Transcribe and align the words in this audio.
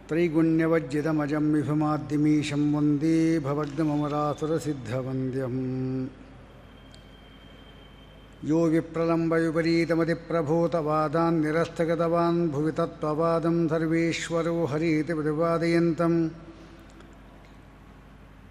त्रैगुण्यवज्जितमजं 0.09 1.53
विभुमाद्यमीशं 1.53 2.73
वंदे 2.73 3.39
भवद्गमरासुरसिद्धवन्द्यम् 3.39 6.07
यो 8.45 8.67
विप्रलम्बविपरीतमतिप्रभूतवादान् 8.67 11.41
निरस्तगतवान् 11.41 12.49
भुवि 12.49 12.71
तत्त्ववादं 12.71 13.67
सर्वेश्वरो 13.67 14.65
हरीति 14.65 15.13
प्रतिपादयन्तम्। 15.13 16.29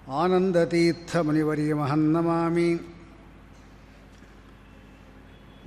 आनन्दतीर्थमुनिवर्यमहन्नमामि। 0.09 2.81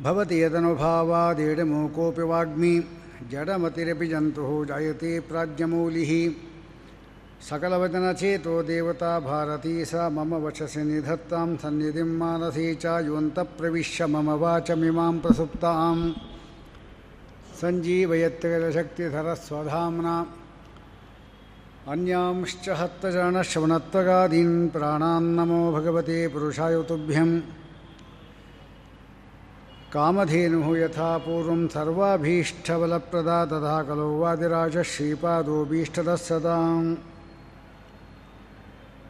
भवति 0.01 0.43
यदनुभावादेडमूकोऽपि 0.43 2.21
वाग्मी। 2.21 2.83
जडमतिरपि 3.31 4.07
जन्तुः 4.07 4.65
जायते 4.65 5.19
प्राज्ञमौलिः। 5.19 6.31
सकलवचनचेतो 7.47 8.53
देवता 8.69 9.11
भारती 9.19 9.73
सा 9.91 10.07
मम 10.15 10.31
वचसि 10.45 10.81
निधत्तां 10.83 11.49
सन्निधिं 11.61 12.09
मानसी 12.19 12.67
च 12.83 12.85
योऽन्तप्रविश्य 13.05 14.01
मम 14.13 14.27
वाचमिमां 14.41 15.13
प्रसुप्तां 15.23 15.97
सञ्जीवयत्यशक्तिधरस्वधाम्ना 17.59 20.15
अन्यांश्च 21.93 22.65
हस्तचरणश्रवणत्वगादीन् 22.79 24.69
प्राणान्नमो 24.75 25.61
भगवते 25.75 26.17
पुरुषाय 26.33 26.75
तुभ्यम् 26.89 27.33
कामधेनुः 29.93 30.67
यथा 30.77 31.11
पूर्वं 31.25 31.61
सर्वाभीष्टबलप्रदा 31.75 33.39
तथा 33.51 33.77
खलु 33.87 34.07
वादिराजः 34.21 34.89
श्रीपादोऽभीष्टदः 34.93 36.17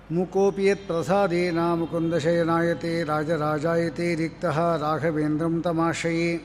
ಮುಕೋಪಿ 0.09 0.63
ಯತ್ 0.63 0.87
ಪ್ರಸಾದೇನ 0.87 1.75
ಮುಕುಂದಶಯನಾಯತೆ 1.75 3.03
ರಾಜರಾಜಾಯತೆ 3.03 4.15
ರಿಕ್ತಃ 4.15 4.77
ರಾಘವೇಂದ್ರಂ 4.77 5.61
ತಮಾಶ್ರಯೇ 5.61 6.39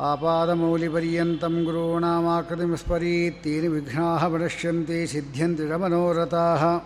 ಆಪಾದಮೌಲಿಪರ್ಯಂತಂ 0.00 1.64
ಗುರೂಣಾಮಾಕೃತಿಂ 1.64 2.76
ಸ್ಮರೀತ್ತೀನ್ 2.76 3.68
ವಿಘ್ನಾಹ 3.68 4.26
ಮನಶ್ಯಂತೆ 4.26 5.06
ಸಿದ್ಧ್ಯಂತಿ 5.06 5.76
ಮನೋರಥಾಃ 5.76 6.80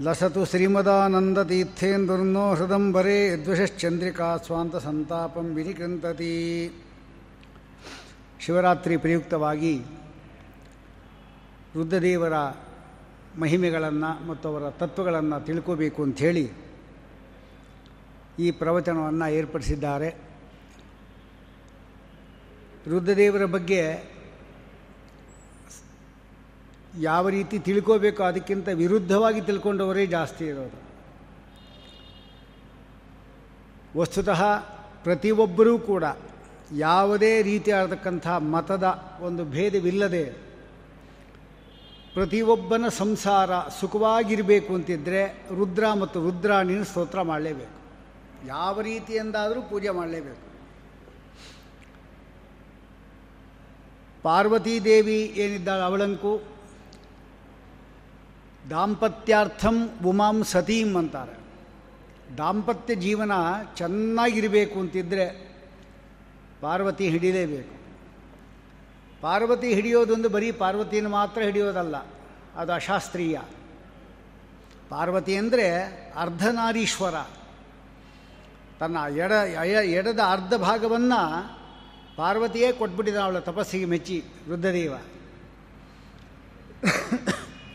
ಲಸತು 0.00 0.44
ಶ್ರೀಮದಾನಂದತೀರ್ಥೇಂದುರ್ನೋ 0.44 2.52
ಹೃದಂಬರೇ 2.52 3.28
ಯದ್ವಿಷಶ್ಚಂದ್ರಿಕಾ 3.28 4.38
ಸ್ವಾಂತಸಂತಾಪಂ 4.46 5.54
ವಿನಿಕೃಂತತಿ 5.54 6.72
ಶಿವರಾತ್ರಿ 8.40 8.96
ಪ್ರಯುಕ್ತವಾಗಿ 8.96 10.03
ರುದ್ರದೇವರ 11.74 12.32
ಮಹಿಮೆಗಳನ್ನು 13.38 14.26
ಮತ್ತು 14.26 14.48
ಅವರ 14.48 14.70
ತತ್ವಗಳನ್ನು 14.70 15.44
ತಿಳ್ಕೋಬೇಕು 15.44 16.02
ಅಂಥೇಳಿ 16.02 16.50
ಈ 18.38 18.50
ಪ್ರವಚನವನ್ನು 18.50 19.32
ಏರ್ಪಡಿಸಿದ್ದಾರೆ. 19.32 20.10
ರುದ್ರದೇವರ 22.86 23.44
ಬಗ್ಗೆ 23.44 24.14
ಯಾವ 27.00 27.28
ರೀತಿ 27.28 27.58
ತಿಳ್ಕೋಬೇಕು 27.58 28.22
ಅದಕ್ಕಿಂತ 28.22 28.68
ವಿರುದ್ಧವಾಗಿ 28.68 29.40
ತಿಳ್ಕೊಂಡವರೇ 29.40 30.06
ಜಾಸ್ತಿ 30.06 30.46
ಇರೋದು. 30.46 30.78
ವಸ್ತುತಃ 33.98 34.42
ಪ್ರತಿಯೊಬ್ಬರೂ 35.04 35.78
ಕೂಡ 35.78 36.04
ಯಾವುದೇ 36.72 37.42
ರೀತಿಯಾದಕ್ಕಂಥ 37.42 38.26
ಮತದ 38.28 39.02
ಒಂದು 39.20 39.44
ಭೇದವಿಲ್ಲದೆ 39.44 40.43
ಪ್ರತಿಯೊಬ್ಬನ 42.14 42.88
ಸಂಸಾರ 42.88 43.58
ಸುಖವಾಗಿರಬೇಕು 43.80 44.74
ಅಂತಿದ್ದರೆ 44.74 45.46
ರುದ್ರ 45.56 45.92
ಮತ್ತು 45.92 46.22
ರುದ್ರಾಣಿನ 46.22 46.82
ಸ್ತೋತ್ರ 46.82 47.22
ಮಾಡಲೇಬೇಕು. 47.22 47.84
ಯಾವ 48.46 48.80
ರೀತಿಯಿಂದಾದರೂ 48.80 49.62
ಪೂಜೆ 49.62 49.90
ಮಾಡಲೇಬೇಕು. 49.90 50.44
ಪಾರ್ವತೀದೇವಿ 54.22 55.22
ಏನಿದ್ದಾಳೆ 55.22 55.82
ಅವಳಂಕು? 55.82 56.42
ದಾಂಪತ್ಯಾರ್ಥಂ 58.70 59.90
ಉಮಾಂ 60.06 60.44
ಸತೀಂ 60.44 60.98
ಅಂತಾರೆ. 60.98 61.44
ದಾಂಪತ್ಯ 62.38 62.94
ಜೀವನ 62.94 63.32
ಚೆನ್ನಾಗಿರಬೇಕು 63.76 64.80
ಅಂತಿದ್ದರೆ 64.80 65.54
ಪಾರ್ವತಿ 66.60 67.08
ಹಿಡಿಲೇಬೇಕು. 67.08 67.83
ಪಾರ್ವತಿ 69.24 69.68
ಹಿಡಿಯೋದೊಂದು 69.74 70.28
ಬರೀ 70.28 70.48
ಪಾರ್ವತಿಯನ್ನು 70.62 71.10
ಮಾತ್ರ 71.10 71.40
ಹಿಡಿಯೋದಲ್ಲ, 71.42 71.96
ಅದು 72.56 72.72
ಅಶಾಸ್ತ್ರೀಯ. 72.72 73.36
ಪಾರ್ವತಿ 74.88 75.34
ಅಂದರೆ 75.36 75.66
ಅರ್ಧನಾರೀಶ್ವರ. 76.14 77.16
ತನ್ನ 78.80 78.96
ಎಡ 79.24 79.32
ಎಡದ 79.98 80.20
ಅರ್ಧ 80.32 80.54
ಭಾಗವನ್ನು 80.54 81.20
ಪಾರ್ವತಿಯೇ 82.16 82.68
ಕೊಟ್ಬಿಟ್ಟಿದ 82.72 83.16
ಅವಳ 83.16 83.38
ತಪಸ್ಸಿಗೆ 83.38 83.84
ಮೆಚ್ಚಿ 83.84 84.16
ವೃದ್ಧದೇವ 84.48 84.94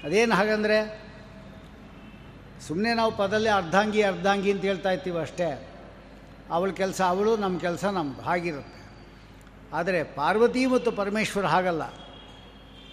ಅದೇನು 0.03 0.35
ಹಾಗಂದರೆ 0.35 0.77
ಸುಮ್ಮನೆ 2.67 2.91
ನಾವು 2.93 3.11
ಪದಲ್ಲೇ 3.17 3.49
ಅರ್ಧಾಂಗಿ 3.49 4.01
ಅರ್ಧಾಂಗಿ 4.01 4.51
ಅಂತ 4.51 4.61
ಹೇಳ್ತಾ 4.61 4.91
ಇರ್ತೀವಿ 4.91 5.19
ಅಷ್ಟೇ 5.19 5.47
ಅವಳ 6.51 6.69
ಕೆಲಸ 6.71 6.99
ಅವಳು 7.13 7.31
ನಮ್ಮ 7.37 7.55
ಕೆಲಸ 7.59 7.85
ನಮ್ಮದು 7.97 8.21
ಹಾಗಿರುತ್ತೆ. 8.21 8.78
ಆದರೆ 9.73 10.03
ಪಾರ್ವತಿ 10.03 10.65
ಮತ್ತು 10.65 10.91
ಪರಮೇಶ್ವರ 10.91 11.45
ಹಾಗಲ್ಲ. 11.45 11.83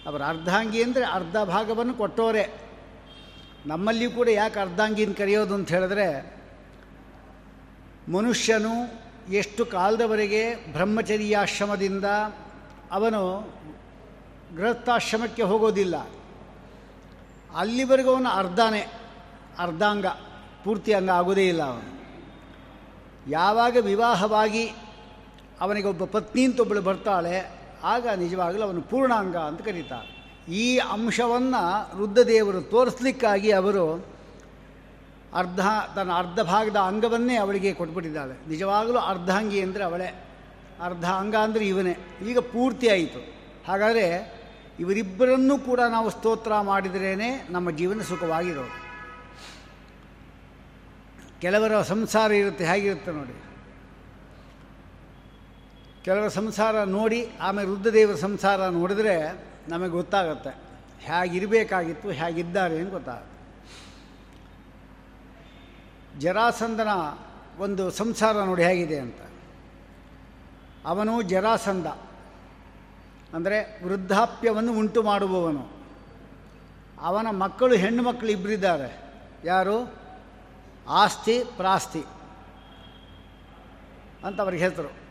ಅವರ 0.07 0.21
ಅರ್ಧಾಂಗಿ 0.25 0.83
ಅಂದರೆ 0.83 1.05
ಅರ್ಧ 1.05 1.37
ಭಾಗವನ್ನು 1.37 1.93
ಕೊಟ್ಟವರೇ. 1.93 2.53
ನಮ್ಮಲ್ಲಿಯೂ 3.65 4.11
ಕೂಡ 4.11 4.27
ಯಾಕೆ 4.27 4.59
ಅರ್ಧಾಂಗಿ 4.59 5.05
ಅಂತ 5.05 5.17
ಕರೆಯೋದು 5.17 5.55
ಅಂತ 5.55 5.69
ಹೇಳಿದ್ರೆ, 5.69 6.37
ಮನುಷ್ಯನು 8.11 9.07
ಎಷ್ಟು 9.33 9.65
ಕಾಲದವರೆಗೆ 9.65 10.55
ಬ್ರಹ್ಮಚರ್ಯಾಶ್ರಮದಿಂದ 10.55 12.05
ಅವನು 12.91 13.51
ಗೃಹಸ್ಥಾಶ್ರಮಕ್ಕೆ 14.55 15.43
ಹೋಗೋದಿಲ್ಲ. 15.43 15.95
ಅಲ್ಲಿವರೆಗೂ 17.55 18.11
ಅವನು 18.11 18.29
ಅರ್ಧನೇ, 18.29 18.87
ಅರ್ಧಾಂಗ, 19.59 20.05
ಪೂರ್ತಿ 20.63 20.93
ಅಂಗ 20.93 21.09
ಆಗೋದೇ 21.09 21.47
ಇಲ್ಲ 21.47 21.63
ಅವನು. 21.63 21.97
ಯಾವಾಗ 23.29 23.77
ವಿವಾಹವಾಗಿ 23.81 24.71
ಅವನಿಗೆ 25.61 25.87
ಒಬ್ಬ 25.93 26.03
ಪತ್ನಿ 26.15 26.41
ಅಂತ 26.47 26.59
ಒಬ್ಬಳು 26.63 26.81
ಬರ್ತಾಳೆ, 26.89 27.35
ಆಗ 27.93 28.07
ನಿಜವಾಗಲೂ 28.23 28.63
ಅವನು 28.67 28.81
ಪೂರ್ಣಾಂಗ 28.91 29.37
ಅಂತ 29.49 29.61
ಕರೀತಾರೆ. 29.67 30.07
ಈ 30.63 30.67
ಅಂಶವನ್ನು 30.95 31.63
ರುದ್ರದೇವರು 31.99 32.61
ತೋರಿಸ್ಲಿಕ್ಕಾಗಿ 32.73 33.49
ಅವರು 33.61 33.85
ಅರ್ಧ, 35.41 35.61
ತನ್ನ 35.95 36.11
ಅರ್ಧ 36.21 36.39
ಭಾಗದ 36.51 36.79
ಅಂಗವನ್ನೇ 36.89 37.35
ಅವಳಿಗೆ 37.43 37.71
ಕೊಟ್ಬಿಟ್ಟಿದ್ದಾಳೆ. 37.79 38.35
ನಿಜವಾಗಲೂ 38.51 38.99
ಅರ್ಧಾಂಗಿ 39.11 39.59
ಅಂದರೆ 39.65 39.83
ಅವಳೇ. 39.89 40.09
ಅರ್ಧ 40.87 41.07
ಅಂಗ 41.21 41.35
ಅಂದರೆ 41.45 41.63
ಇವನೇ. 41.73 41.93
ಈಗ 42.31 42.39
ಪೂರ್ತಿ 42.53 42.87
ಆಯಿತು. 42.95 43.21
ಹಾಗಾದರೆ 43.67 44.05
ಇವರಿಬ್ಬರನ್ನೂ 44.83 45.55
ಕೂಡ 45.67 45.79
ನಾವು 45.95 46.07
ಸ್ತೋತ್ರ 46.15 46.53
ಮಾಡಿದ್ರೇ 46.71 47.11
ನಮ್ಮ 47.55 47.67
ಜೀವನ 47.79 48.01
ಸುಖವಾಗಿರೋದು. 48.11 48.75
ಕೆಲವರ 51.43 51.81
ಸಂಸಾರ 51.91 52.31
ಇರುತ್ತೆ, 52.41 52.63
ಹೇಗಿರುತ್ತೆ 52.71 53.11
ನೋಡಿ. 53.19 53.35
ಕೆಲವರ 56.07 56.27
ಸಂಸಾರ 56.27 56.83
ನೋಡಿ, 56.83 57.29
ಆಮೇಲೆ 57.41 57.67
ರುದ್ರದೇವರ 57.67 58.15
ಸಂಸಾರ 58.15 58.67
ನೋಡಿದ್ರೆ 58.67 59.15
ನಮಗೆ 59.69 59.89
ಗೊತ್ತಾಗುತ್ತೆ. 59.89 60.51
ಹೇಗಿರಬೇಕಾಗಿತ್ತು 60.99 62.09
ಹೇಗಿದ್ದಾರೆ 62.09 62.79
ಅಂತ 62.79 62.91
ಗೊತ್ತಾಗುತ್ತೆ. 62.91 63.33
ಜರಾಸಂದನ 66.19 66.91
ಒಂದು 67.59 67.91
ಸಂಸಾರ 67.91 68.43
ನೋಡಿ 68.43 68.63
ಹೇಗಿದೆ 68.63 68.99
ಅಂತ. 68.99 69.21
ಅವನು 70.85 71.21
ಜರಾಸಂದ 71.21 71.87
ಅಂದರೆ 73.33 73.57
ವೃದ್ಧಾಪ್ಯವನ್ನು 73.85 74.73
ಉಂಟು 74.73 75.03
ಮಾಡುವವನು. 75.03 75.63
ಅವನ 77.01 77.27
ಮಕ್ಕಳು, 77.31 77.75
ಹೆಣ್ಣು 77.75 78.03
ಮಕ್ಕಳು 78.03 78.29
ಇಬ್ಬರಿದ್ದಾರೆ 78.29 78.89
ಯಾರು? 79.43 79.77
ಆಸ್ತಿ, 80.89 81.43
ಪ್ರಾಸ್ತಿ 81.57 82.03
ಅಂತ 84.25 84.41
ಅವ್ರಿಗೆ 84.41 84.63
ಹೆಸರು 84.63 85.06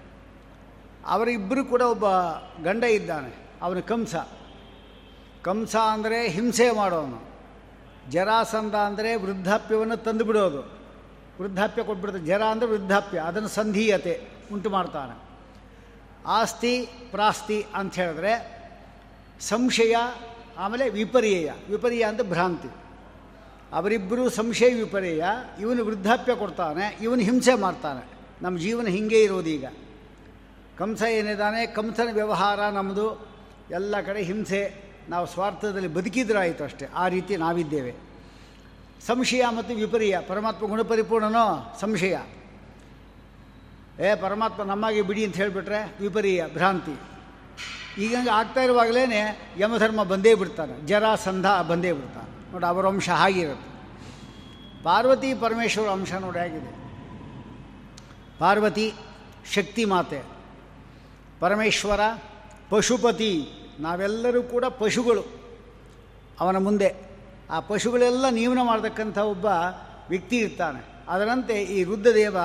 ಅವರಿಬ್ಬರು 1.07 1.63
ಕೂಡ 1.65 1.83
ಒಬ್ಬ 1.95 2.07
ಗಂಡ 2.63 2.85
ಇದ್ದಾನೆ, 2.99 3.33
ಅವನು 3.63 3.83
ಕಂಸ. 3.83 4.15
ಕಂಸ 5.43 5.75
ಅಂದರೆ 5.77 6.19
ಹಿಂಸೆ 6.29 6.69
ಮಾಡೋನು. 6.71 7.19
ಜರಾಸಂಧ 8.11 8.75
ಅಂದರೆ 8.75 9.11
ವೃದ್ಧಾಪ್ಯವನ್ನು 9.17 9.97
ತಂದುಬಿಡೋದು 9.97 10.63
ವೃದ್ಧಾಪ್ಯ 11.41 11.83
ಕೊಟ್ಬಿಡ್ತಾನೆ 11.83 12.27
ಜರ 12.27 12.43
ಅಂದರೆ 12.45 12.69
ವೃದ್ಧಾಪ್ಯ, 12.69 13.19
ಅದನ್ನು 13.19 13.49
ಸಂಧೀಯತೆ 13.49 14.15
ಉಂಟು 14.53 14.69
ಮಾಡ್ತಾನೆ. 14.71 15.15
ಆಸ್ತಿ, 16.27 16.75
ಪ್ರಾಸ್ತಿ 17.11 17.59
ಅಂತ 17.75 17.95
ಹೇಳಿದ್ರೆ 17.95 18.33
ಸಂಶಯ, 19.41 19.97
ಆಮೇಲೆ 20.59 20.85
ವಿಪರ್ಯಯ. 20.91 21.49
ವಿಪರ್ಯ 21.71 22.03
ಅಂತ 22.03 22.23
ಭ್ರಾಂತಿ. 22.23 22.71
ಅವರಿಬ್ಬರು 23.73 24.25
ಸಂಶಯ, 24.31 24.71
ವಿಪರ್ಯಯ. 24.75 25.25
ಇವನು 25.61 25.85
ವೃದ್ಧಾಪ್ಯ 25.85 26.35
ಕೊಡ್ತಾನೆ, 26.35 26.87
ಇವನು 27.03 27.23
ಹಿಂಸೆ 27.23 27.55
ಮಾಡ್ತಾನೆ. 27.55 28.03
ನಮ್ಮ 28.43 28.57
ಜೀವನ 28.59 28.87
ಹಿಂಗೆ 28.87 29.21
ಇರೋದೀಗ 29.23 29.65
ಕಂಸ 30.79 31.03
ಏನಿದ್ದಾನೆ 31.03 31.67
ಕಂಸನ 31.67 32.09
ವ್ಯವಹಾರ 32.13 32.61
ನಮ್ಮದು 32.61 33.29
ಎಲ್ಲ 33.71 34.01
ಕಡೆ 34.01 34.23
ಹಿಂಸೆ. 34.23 34.87
ನಾವು 35.09 35.27
ಸ್ವಾರ್ಥದಲ್ಲಿ 35.27 35.89
ಬದುಕಿದ್ರಾಯಿತು 35.89 36.65
ಅಷ್ಟೇ. 36.65 36.87
ಆ 36.95 37.09
ರೀತಿ 37.09 37.37
ನಾವಿದ್ದೇವೆ. 37.37 37.95
ಸಂಶಯ 39.07 39.43
ಮತ್ತು 39.57 39.75
ವಿಪರ್ಯ 39.75 40.21
ಪರಮಾತ್ಮ 40.29 40.67
ಗುಣಪರಿಪೂರ್ಣನೋ 40.67 41.77
ಸಂಶಯ. 41.81 42.17
ಏ, 44.01 44.15
ಪರಮಾತ್ಮ 44.15 44.63
ನಮ್ಮಾಗೆ 44.63 45.03
ಬಿಡಿ 45.03 45.25
ಅಂತ 45.25 45.37
ಹೇಳಿಬಿಟ್ರೆ 45.37 45.97
ವಿಪರ್ಯ 46.01 46.47
ಭ್ರಾಂತಿ. 46.53 47.01
ಈಗ 48.03 48.17
ಆಗ್ತಾ 48.33 48.63
ಇರುವಾಗಲೇ 48.63 49.39
ಯಮಧರ್ಮ 49.59 50.03
ಬಂದೇ 50.03 50.35
ಬಿಡ್ತಾನೆ. 50.35 50.87
ಜರ 50.87 51.15
ಸಂಧ 51.15 51.47
ಬಂದೇ 51.47 51.93
ಬಿಡ್ತಾನೆ. 51.93 52.53
ನೋಡಿ, 52.53 52.67
ಅವರ 52.67 52.87
ಅಂಶ 52.87 53.09
ಹಾಗಿರುತ್ತೆ. 53.09 53.77
ಪಾರ್ವತಿ 54.85 55.35
ಪರಮೇಶ್ವರ 55.35 55.89
ಅಂಶ 55.89 56.13
ನೋಡಿ 56.13 56.39
ಆಗಿದೆ 56.39 56.87
ಪಾರ್ವತಿ 58.39 58.95
ಶಕ್ತಿ 59.55 59.85
ಮಾತೆ. 59.85 60.36
ಪರಮೇಶ್ವರ, 61.41 62.01
ಪಶುಪತಿ, 62.71 63.49
ನಾವೆಲ್ಲರೂ 63.81 64.43
ಕೂಡ 64.43 64.65
ಪಶುಗಳು. 64.65 65.25
ಅವನ 66.41 66.57
ಮುಂದೆ. 66.57 66.95
ಆ 67.51 67.61
ಪಶುಗಳೆಲ್ಲ 67.61 68.25
ನಿಯಮನ 68.31 68.59
ಮಾಡತಕ್ಕಂಥ 68.63 69.19
ಒಬ್ಬ 69.19 69.47
ವ್ಯಕ್ತಿ 70.09 70.37
ಇರ್ತಾನೆ. 70.37 70.85
ಅದರಂತೆ 71.09 71.63
ಈ 71.63 71.85
ರುದ್ರದೇವ 71.85 72.37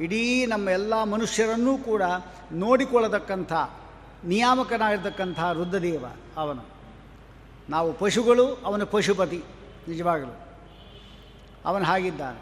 ಇಡೀ 0.00 0.46
ನಮ್ಮ 0.46 0.68
ಎಲ್ಲ 0.68 1.02
ಮನುಷ್ಯರನ್ನೂ 1.02 1.78
ಕೂಡ 1.78 2.02
ನೋಡಿಕೊಳ್ಳತಕ್ಕಂಥ, 2.52 3.52
ನಿಯಾಮಕನಾಗಿರ್ತಕ್ಕಂಥ 4.24 5.40
ರುದ್ರದೇವ 5.40 6.04
ಅವನು. 6.36 6.62
ನಾವು 7.70 7.92
ಪಶುಗಳು, 7.92 8.54
ಅವನ 8.54 8.84
ಪಶುಪತಿ, 8.84 9.44
ನಿಜವಾಗಲು. 9.88 10.48
ಅವನು 11.64 11.84
ಹಾಗಿದ್ದಾನೆ. 11.84 12.40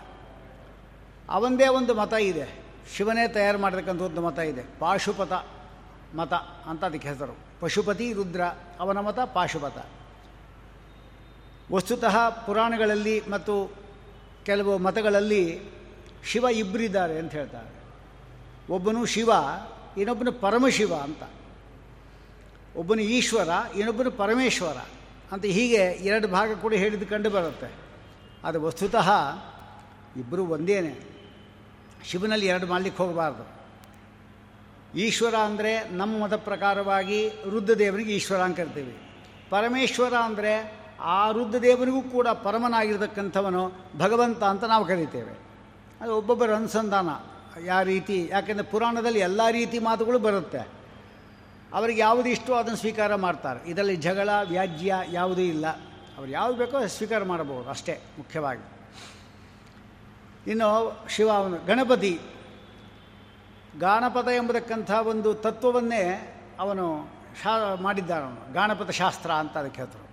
ಅವನದೇ 1.31 1.67
ಒಂದು 1.67 1.95
ಮತ 1.95 2.12
ಇದೆ. 2.12 2.65
ಶಿವನೇ 2.97 3.29
ತಯಾರು 3.29 3.59
ಮಾಡತಕ್ಕಂಥ 3.59 4.03
ಒಂದು 4.03 4.21
ಮತ 4.21 4.39
ಇದೆ. 4.39 4.62
ಪಾಶುಪತ. 4.79 5.33
ಮತ 6.17 6.33
ಅಂತ 6.67 6.85
ಅದಕ್ಕೆ 6.85 7.09
ಹೆಸರು. 7.09 7.39
ಪಶುಪತಿ, 7.61 8.13
ರುದ್ರ, 8.13 8.41
ಅವನ 8.81 9.01
ಮತ 9.01 9.21
ಪಾಶುಪತ. 9.21 9.87
ವಸ್ತುತಃ 11.73 12.29
ಪುರಾಣಗಳಲ್ಲಿ 12.29 13.29
ಮತ್ತು 13.29 13.73
ಕೆಲವು 14.45 14.79
ಮತಗಳಲ್ಲಿ 14.79 15.61
ಶಿವ 16.25 16.47
ಇಬ್ಬರಿದ್ದಾರೆ 16.53 17.19
ಅಂತ 17.19 17.33
ಹೇಳ್ತಾರೆ. 17.33 17.75
ಒಬ್ಬನು 18.73 19.05
ಶಿವ, 19.05 19.31
ಇನ್ನೊಬ್ಬನು 19.97 20.33
ಪರಮಶಿವ 20.33 20.95
ಅಂತ. 20.95 21.23
ಒಬ್ಬನು 22.77 23.03
ಈಶ್ವರ, 23.03 23.49
ಇನ್ನೊಬ್ಬನು 23.77 24.11
ಪರಮೇಶ್ವರ 24.11 24.77
ಅಂತ 25.33 25.45
ಹೀಗೆ 25.45 25.77
ಎರಡು 25.77 26.29
ಭಾಗ 26.29 26.59
ಕೂಡ 26.61 26.75
ಹೇಳಿದ್ದು 26.75 27.07
ಕಂಡು 27.07 27.31
ಬರುತ್ತೆ. 27.31 27.75
ಅದು 28.45 28.63
ವಸ್ತುತಃ 28.63 29.11
ಇಬ್ಬರು 30.17 30.47
ಒಂದೇನೆ. 30.47 30.99
ಶಿವನಲ್ಲಿ 32.05 32.47
ಎರಡು 32.47 32.67
ಮಾಡಲಿಕ್ಕೆ 32.67 33.03
ಹೋಗಬಾರ್ದು. 33.03 33.64
ಈಶ್ವರ 34.96 35.35
ಅಂದರೆ 35.35 35.91
ನಮ್ಮ 35.91 36.23
ಮತ 36.23 36.35
ಪ್ರಕಾರವಾಗಿ 36.35 37.29
ರುದ್ರದೇವನಿಗೆ 37.50 38.12
ಈಶ್ವರ 38.12 38.41
ಅಂತ 38.41 38.56
ಕರಿತೀವಿ. 38.56 38.96
ಪರಮೇಶ್ವರ 39.50 40.14
ಅಂದರೆ 40.14 40.85
ಆ 41.00 41.31
ರುದ್ರದೇವನಿಗೂ 41.31 42.02
ಕೂಡ 42.02 42.29
ಪರಮನಾಗಿರ್ತಕ್ಕಂಥವನು 42.29 43.73
ಭಗವಂತ 43.99 44.43
ಅಂತ 44.44 44.64
ನಾವು 44.64 44.85
ಕರಿತೇವೆ. 44.85 45.38
ಅದು 46.00 46.17
ಒಬ್ಬೊಬ್ಬರ 46.17 46.55
ಅನುಸಂಧಾನ 46.55 47.08
ಯಾವ 47.64 47.82
ರೀತಿ, 47.82 48.29
ಯಾಕೆಂದರೆ 48.32 48.67
ಪುರಾಣದಲ್ಲಿ 48.67 49.19
ಎಲ್ಲ 49.19 49.41
ರೀತಿ 49.50 49.79
ಮಾತುಗಳು 49.79 50.19
ಬರುತ್ತೆ. 50.19 50.58
ಅವರಿಗೆ 51.73 52.00
ಯಾವುದು 52.00 52.29
ಇಷ್ಟೋ 52.29 52.55
ಅದನ್ನು 52.55 52.76
ಸ್ವೀಕಾರ 52.76 53.14
ಮಾಡ್ತಾರೆ. 53.14 53.70
ಇದರಲ್ಲಿ 53.70 53.96
ಜಗಳ, 53.96 54.29
ವ್ಯಾಜ್ಯ 54.49 54.94
ಯಾವುದೂ 55.12 55.41
ಇಲ್ಲ. 55.41 55.67
ಅವ್ರು 56.19 56.32
ಯಾವುದು 56.32 56.58
ಬೇಕೋ 56.58 56.87
ಸ್ವೀಕಾರ 56.87 57.25
ಮಾಡಬಹುದು 57.25 57.70
ಅಷ್ಟೇ 57.70 58.00
ಮುಖ್ಯವಾಗಿ. 58.19 58.69
ಇನ್ನು 60.50 60.99
ಶಿವ 61.08 61.31
ಗಣಪತಿ. 61.67 62.20
ಗಾಣಪದ 63.82 64.29
ಎಂಬತಕ್ಕಂಥ 64.41 64.91
ಒಂದು 65.12 65.31
ತತ್ವವನ್ನೇ 65.44 66.03
ಅವನು 66.62 66.85
ಶಾ 67.41 67.53
ಮಾಡಿದ್ದಾನವನು. 67.87 68.43
ಗಾಣಪದ 68.56 68.91
ಶಾಸ್ತ್ರ 69.00 69.31
ಅಂತ 69.43 69.55
ಅದಕ್ಕೆ 69.62 69.81
ಹೇಳ್ತರು 69.82 70.06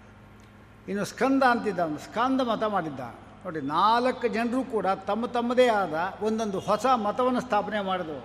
ಇನ್ನು 0.92 1.04
ಸ್ಕಂದ 1.12 1.44
ಅಂತಿದ್ದ 1.54 1.80
ಅವನು 1.86 2.00
ಸ್ಕಂದ 2.08 2.42
ಮತ 2.52 2.64
ಮಾಡಿದ್ದ 2.76 3.02
ನೋಡಿ, 3.44 3.62
ನಾಲ್ಕು 3.76 4.28
ಜನರು 4.36 4.62
ಕೂಡ 4.74 4.88
ತಮ್ಮ 5.10 5.28
ತಮ್ಮದೇ 5.36 5.68
ಆದ 5.82 5.94
ಒಂದೊಂದು 6.28 6.60
ಹೊಸ 6.68 6.86
ಮತವನ್ನು 7.06 7.42
ಸ್ಥಾಪನೆ 7.48 7.80
ಮಾಡಿದ್ರು 7.90 8.20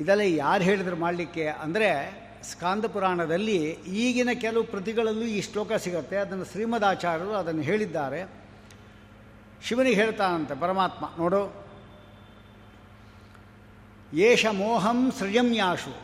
ಇದೆಲ್ಲ 0.00 0.24
ಯಾರು 0.44 0.62
ಹೇಳಿದ್ರು 0.68 0.96
ಮಾಡಲಿಕ್ಕೆ 1.04 1.44
ಅಂದರೆ, 1.64 1.88
ಸ್ಕಾಂದ 2.50 2.84
ಪುರಾಣದಲ್ಲಿ 2.92 3.58
ಈಗಿನ 4.02 4.30
ಕೆಲವು 4.44 4.64
ಪ್ರತಿಗಳಲ್ಲೂ 4.74 5.26
ಈ 5.36 5.40
ಶ್ಲೋಕ 5.48 5.72
ಸಿಗುತ್ತೆ. 5.84 6.16
ಅದನ್ನು 6.24 6.46
ಶ್ರೀಮದಾಚಾರ್ಯರು 6.52 7.34
ಅದನ್ನು 7.40 7.64
ಹೇಳಿದ್ದಾರೆ. 7.70 8.20
ಶಿವನಿಗೆ 9.66 9.96
ಹೇಳ್ತಾನಂತೆ 10.02 10.54
ಪರಮಾತ್ಮ, 10.64 11.04
ನೋಡು 11.22 11.40
ಏಷ 14.14 14.46
ಮೋಹಂ 14.46 15.12
ಸೃಜಮ್ಯಾಶು. 15.18 15.96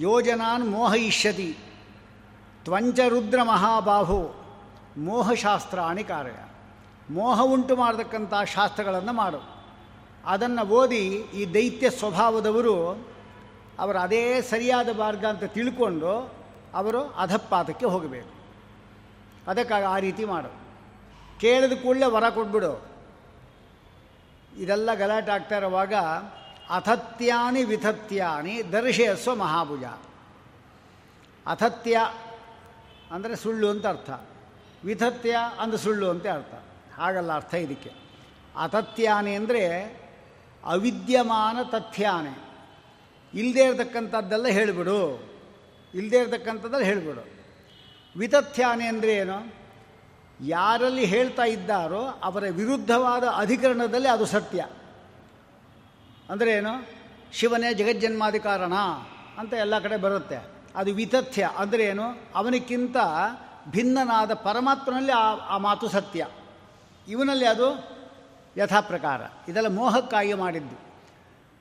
ಯೋಜನಾನ್ 0.00 0.70
ಮೋಹಯಿಷ್ಯತಿ. 0.70 1.56
ತ್ವಂಚ 2.64 3.00
ರುದ್ರ 3.08 3.42
ಮಹಾಬಾಹು. 3.42 4.34
ಮೋಹಶಾಸ್ತ್ರಾಣಿ 4.96 6.04
ಕಾರ್ಯ. 6.04 6.32
ಮೋಹ 7.10 7.40
ಉಂಟು 7.42 7.76
ಮಾಡತಕ್ಕಂಥ 7.76 8.34
ಶಾಸ್ತ್ರಗಳನ್ನು 8.54 9.12
ಮಾಡು. 9.12 9.54
ಅದನ್ನು 10.26 10.66
ಓದಿ 10.66 11.06
ಈ 11.16 11.54
ದೈತ್ಯ 11.54 11.90
ಸ್ವಭಾವದವರು 11.90 13.06
ಅವರು 13.78 13.98
ಅದೇ 13.98 14.42
ಸರಿಯಾದ 14.42 14.98
ಮಾರ್ಗ 14.98 15.24
ಅಂತ 15.24 15.44
ತಿಳ್ಕೊಂಡು 15.44 16.32
ಅವರು 16.74 17.02
ಅಧಪಾತಕ್ಕೆ 17.02 17.86
ಹೋಗಬೇಕು. 17.86 18.34
ಅದಕ್ಕಾಗಿ 19.50 19.84
ಆ 19.84 19.98
ರೀತಿ 19.98 20.24
ಮಾಡು. 20.24 20.48
ಕೇಳಿದ 21.40 21.72
ಕೂಡಲೇ 21.82 22.06
ವರ 22.06 22.28
ಕೊಟ್ಬಿಡು. 22.28 22.86
ಇದೆಲ್ಲ 24.56 24.94
ಗಲಾಟೆ 24.94 25.32
ಆಗ್ತಾ 25.32 25.56
ಇರುವಾಗ 25.56 25.94
ಅಥತ್ಯಾನಿ 26.70 27.64
ವಿಥತ್ಯಾನಿ 27.64 28.72
ದರ್ಶಯಸ್ವ 28.72 29.34
ಮಹಾಭುಜ. 29.34 29.84
ಅಥತ್ಯ 31.46 32.00
ಅಂದರೆ 33.10 33.36
ಸುಳ್ಳು 33.36 33.68
ಅಂತ 33.68 33.86
ಅರ್ಥ. 33.86 34.10
ವಿಥತ್ಯ 34.84 35.36
ಅಂದರೆ 35.58 35.78
ಸುಳ್ಳು 35.78 36.10
ಅಂತ 36.10 36.26
ಅರ್ಥ. 36.26 36.54
ಹಾಗಲ್ಲ 36.98 37.32
ಅರ್ಥ 37.32 37.54
ಇದಕ್ಕೆ. 37.54 37.90
ಅಥತ್ಯಾನೆ 38.56 39.34
ಅಂದರೆ 39.34 39.84
ಅವಿದ್ಯಮಾನ 40.64 41.62
ತಥ್ಯಾನೆ. 41.62 42.44
ಇಲ್ಲದೇ 43.34 43.64
ಇರತಕ್ಕಂಥದ್ದೆಲ್ಲ 43.64 44.46
ಹೇಳಿಬಿಡು. 44.46 45.28
ಇಲ್ಲದೇ 45.94 46.18
ಇರತಕ್ಕಂಥದ್ದೆಲ್ಲ 46.18 46.84
ಹೇಳಿಬಿಡು. 46.84 47.26
ವಿತಥ್ಯಾನೆ 48.16 48.86
ಅಂದರೆ 48.86 49.14
ಏನು? 49.14 49.54
ಯಾರಲ್ಲಿ 50.40 51.04
ಹೇಳ್ತಾ 51.04 51.44
ಇದ್ದಾರೋ 51.44 52.06
ಅವರ 52.22 52.44
ವಿರುದ್ಧವಾದ 52.50 53.24
ಅಧಿಕರಣದಲ್ಲಿ 53.24 54.08
ಅದು 54.08 54.26
ಸತ್ಯ. 54.26 54.66
ಅಂದರೆ 56.30 56.52
ಏನು? 56.52 56.88
ಶಿವನೇ 57.32 57.74
ಜಗಜ್ಜನ್ಮಾಧಿಕಾರಣ 57.74 58.72
ಅಂತ 59.38 59.52
ಎಲ್ಲ 59.52 59.78
ಕಡೆ 59.78 59.96
ಬರುತ್ತೆ. 59.96 60.46
ಅದು 60.76 60.94
ವಿತಥ್ಯ. 60.94 61.50
ಅಂದರೆ 61.56 61.84
ಏನು? 61.84 62.02
ಅವನಿಗಿಂತ 62.34 62.96
ಭಿನ್ನನಾದ 63.70 64.34
ಪರಮಾತ್ಮನಲ್ಲಿ 64.34 65.12
ಆ 65.12 65.34
ಆ 65.34 65.58
ಮಾತು 65.58 65.88
ಸತ್ಯ. 65.88 66.26
ಇವನಲ್ಲಿ 67.08 67.46
ಅದು 67.46 67.94
ಯಥಾಪ್ರಕಾರ. 68.56 69.20
ಇದೆಲ್ಲ 69.48 69.68
ಮೋಹಕ್ಕಾಗಿ 69.68 70.34
ಮಾಡಿದ್ದು. 70.34 70.84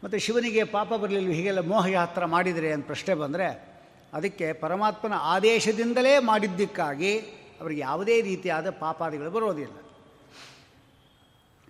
ಮತ್ತು 0.04 0.18
ಶಿವನಿಗೆ 0.18 0.64
ಪಾಪ 0.64 0.94
ಬರಲಿಲ್ಲ, 0.94 1.32
ಹೀಗೆಲ್ಲ 1.32 1.60
ಮೋಹ 1.60 1.86
ಯಾತ್ರ 1.86 2.26
ಮಾಡಿದರೆ 2.26 2.72
ಅಂತ 2.72 2.86
ಪ್ರಶ್ನೆ 2.86 3.16
ಬಂದರೆ, 3.16 3.74
ಅದಕ್ಕೆ 4.14 4.54
ಪರಮಾತ್ಮನ 4.54 5.14
ಆದೇಶದಿಂದಲೇ 5.14 6.20
ಮಾಡಿದ್ದಕ್ಕಾಗಿ 6.20 7.20
ಅವರಿಗೆ 7.62 7.82
ಯಾವುದೇ 7.82 8.22
ರೀತಿಯಾದ 8.22 8.70
ಪಾಪಾದಿಗಳು 8.70 9.32
ಬರೋದಿಲ್ಲ. 9.32 9.74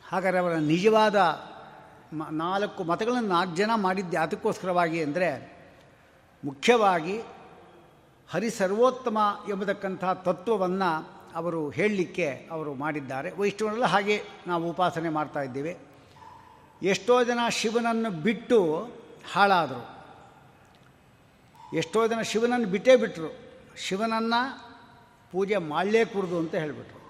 ಹಾಗಾದರೆ 0.09 0.39
ಅವರ 0.39 0.55
ನಿಜವಾದ 0.55 1.15
ನಾಲ್ಕು 2.31 2.83
ಮತಗಳನ್ನು 2.83 3.29
ನಾಲ್ಕು 3.29 3.55
ಜನ 3.55 3.71
ಮಾಡಿದ್ದೆ. 3.75 4.17
ಅದಕ್ಕೋಸ್ಕರವಾಗಿ 4.17 5.03
ಅಂದರೆ 5.03 5.53
ಮುಖ್ಯವಾಗಿ 6.45 7.21
ಹರಿ 8.29 8.49
ಸರ್ವೋತ್ತಮ 8.49 9.17
ಎಂಬತಕ್ಕಂಥ 9.49 10.03
ತತ್ವವನ್ನು 10.03 11.23
ಅವರು 11.35 11.69
ಹೇಳಲಿಕ್ಕೆ 11.69 12.47
ಅವರು 12.51 12.73
ಮಾಡಿದ್ದಾರೆ. 12.73 13.31
ವೈಷ್ಣವರೆಲ್ಲ 13.31 13.85
ಹಾಗೆ 13.85 14.23
ನಾವು 14.47 14.69
ಉಪಾಸನೆ 14.69 15.09
ಮಾಡ್ತಾ 15.09 15.41
ಇದ್ದೇವೆ. 15.41 15.77
ಎಷ್ಟೋ 16.83 17.23
ಜನ 17.23 17.39
ಶಿವನನ್ನು 17.49 18.09
ಬಿಟ್ಟು 18.09 18.89
ಹಾಳಾದರು. 19.33 19.93
ಎಷ್ಟೋ 21.75 22.07
ಜನ 22.07 22.21
ಶಿವನನ್ನು 22.21 22.67
ಬಿಟ್ಟೇ 22.67 22.95
ಬಿಟ್ಟರು 22.95 23.39
ಶಿವನನ್ನು 23.77 24.73
ಪೂಜೆ 25.31 25.57
ಮಾಡಲೇ 25.57 26.05
ಕುಡ್ದು 26.05 26.37
ಅಂತ 26.37 26.55
ಹೇಳಿಬಿಟ್ರು. 26.55 27.03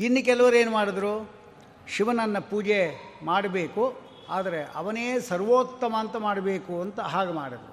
ಇನ್ನು 0.00 0.24
ಕೆಲವರು 0.24 0.56
ಏನು 0.56 0.70
ಮಾಡಿದ್ರು? 0.70 1.30
ಶಿವನನ್ನು 1.94 2.40
ಪೂಜೆ 2.50 2.80
ಮಾಡಬೇಕು, 3.30 3.84
ಆದರೆ 4.36 4.60
ಅವನೇ 4.80 5.06
ಸರ್ವೋತ್ತಮ 5.30 5.94
ಅಂತ 6.02 6.16
ಮಾಡಬೇಕು 6.28 6.74
ಅಂತ 6.84 6.98
ಹಾಗೆ 7.14 7.32
ಮಾಡಿದ್ರು. 7.40 7.72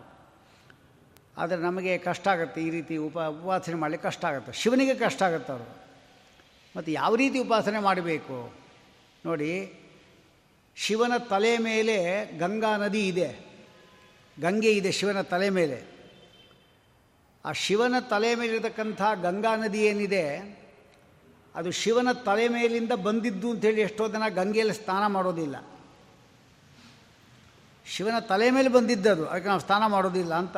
ಆದರೆ 1.42 1.60
ನಮಗೆ 1.68 1.92
ಕಷ್ಟ 2.08 2.26
ಆಗುತ್ತೆ, 2.34 2.60
ಈ 2.68 2.70
ರೀತಿ 2.78 2.96
ಉಪ, 3.08 3.18
ಉಪಾಸನೆ 3.42 3.78
ಮಾಡಲಿಕ್ಕೆ 3.84 4.08
ಕಷ್ಟ 4.10 4.24
ಆಗುತ್ತೆ. 4.30 4.52
ಶಿವನಿಗೆ 4.62 4.96
ಕಷ್ಟ 5.06 5.22
ಆಗುತ್ತೆ 5.28 5.52
ಅವರು 5.56 5.68
ಮತ್ತು 6.76 6.90
ಯಾವ 6.92 7.12
ರೀತಿ 7.22 7.38
ಉಪಾಸನೆ 7.46 7.80
ಮಾಡಬೇಕು? 7.88 8.38
ನೋಡಿ, 9.26 9.52
ಶಿವನ 10.78 11.14
ತಲೆ 11.32 11.54
ಮೇಲೆ 11.70 11.98
ಗಂಗಾ 12.44 12.74
ನದಿ 12.84 13.02
ಇದೆ. 13.12 13.30
ಗಂಗೆ 14.38 14.72
ಇದೆ 14.80 14.92
ಶಿವನ 15.00 15.22
ತಲೆ 15.34 15.50
ಮೇಲೆ. 15.60 15.80
ಆ 17.46 17.52
ಶಿವನ 17.64 17.96
ತಲೆ 18.12 18.30
ಮೇಲಿರತಕ್ಕಂಥ 18.40 19.02
ಗಂಗಾ 19.26 19.52
ನದಿ 19.62 19.82
ಏನಿದೆ 19.90 20.26
ಅದು 21.56 21.70
ಶಿವನ 21.82 22.10
ತಲೆ 22.28 22.46
ಮೇಲಿಂದ 22.56 22.94
ಬಂದಿದ್ದು 23.08 23.48
ಅಂಥೇಳಿ 23.54 23.82
ಎಷ್ಟೋ 23.88 24.04
ಜನ 24.14 24.28
ಗಂಗೆಯಲ್ಲಿ 24.40 24.76
ಸ್ನಾನ 24.82 25.04
ಮಾಡೋದಿಲ್ಲ. 25.16 25.56
ಶಿವನ 27.86 28.18
ತಲೆ 28.32 28.48
ಮೇಲೆ 28.58 28.70
ಬಂದಿದ್ದದು, 28.76 29.24
ಅದಕ್ಕೆ 29.30 29.50
ನಾವು 29.52 29.64
ಸ್ನಾನ 29.66 29.84
ಮಾಡೋದಿಲ್ಲ 29.96 30.34
ಅಂತ 30.44 30.58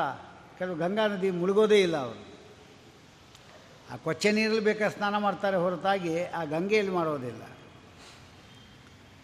ಕೆಲವು 0.58 0.76
ಗಂಗಾ 0.84 1.06
ನದಿ 1.12 1.30
ಮುಳುಗೋದೇ 1.40 1.80
ಇಲ್ಲ 1.86 1.98
ಅವರು. 2.06 2.22
ಆ 3.92 3.96
ಕೊಚ್ಚೆ 4.04 4.30
ನೀರಲ್ಲಿ 4.38 4.64
ಬೇಕಾದ್ರೆ 4.68 4.96
ಸ್ನಾನ 4.98 5.16
ಮಾಡ್ತಾರೆ 5.26 5.58
ಹೊರತಾಗಿ 5.64 6.14
ಆ 6.40 6.44
ಗಂಗೆಯಲ್ಲಿ 6.54 6.94
ಮಾಡೋದಿಲ್ಲ. 7.00 7.44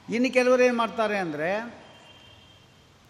ಇನ್ನು 0.08 0.30
ಕೆಲವರು 0.38 0.62
ಏನು 0.68 0.78
ಮಾಡ್ತಾರೆ 0.78 1.18
ಅಂದರೆ 1.26 1.50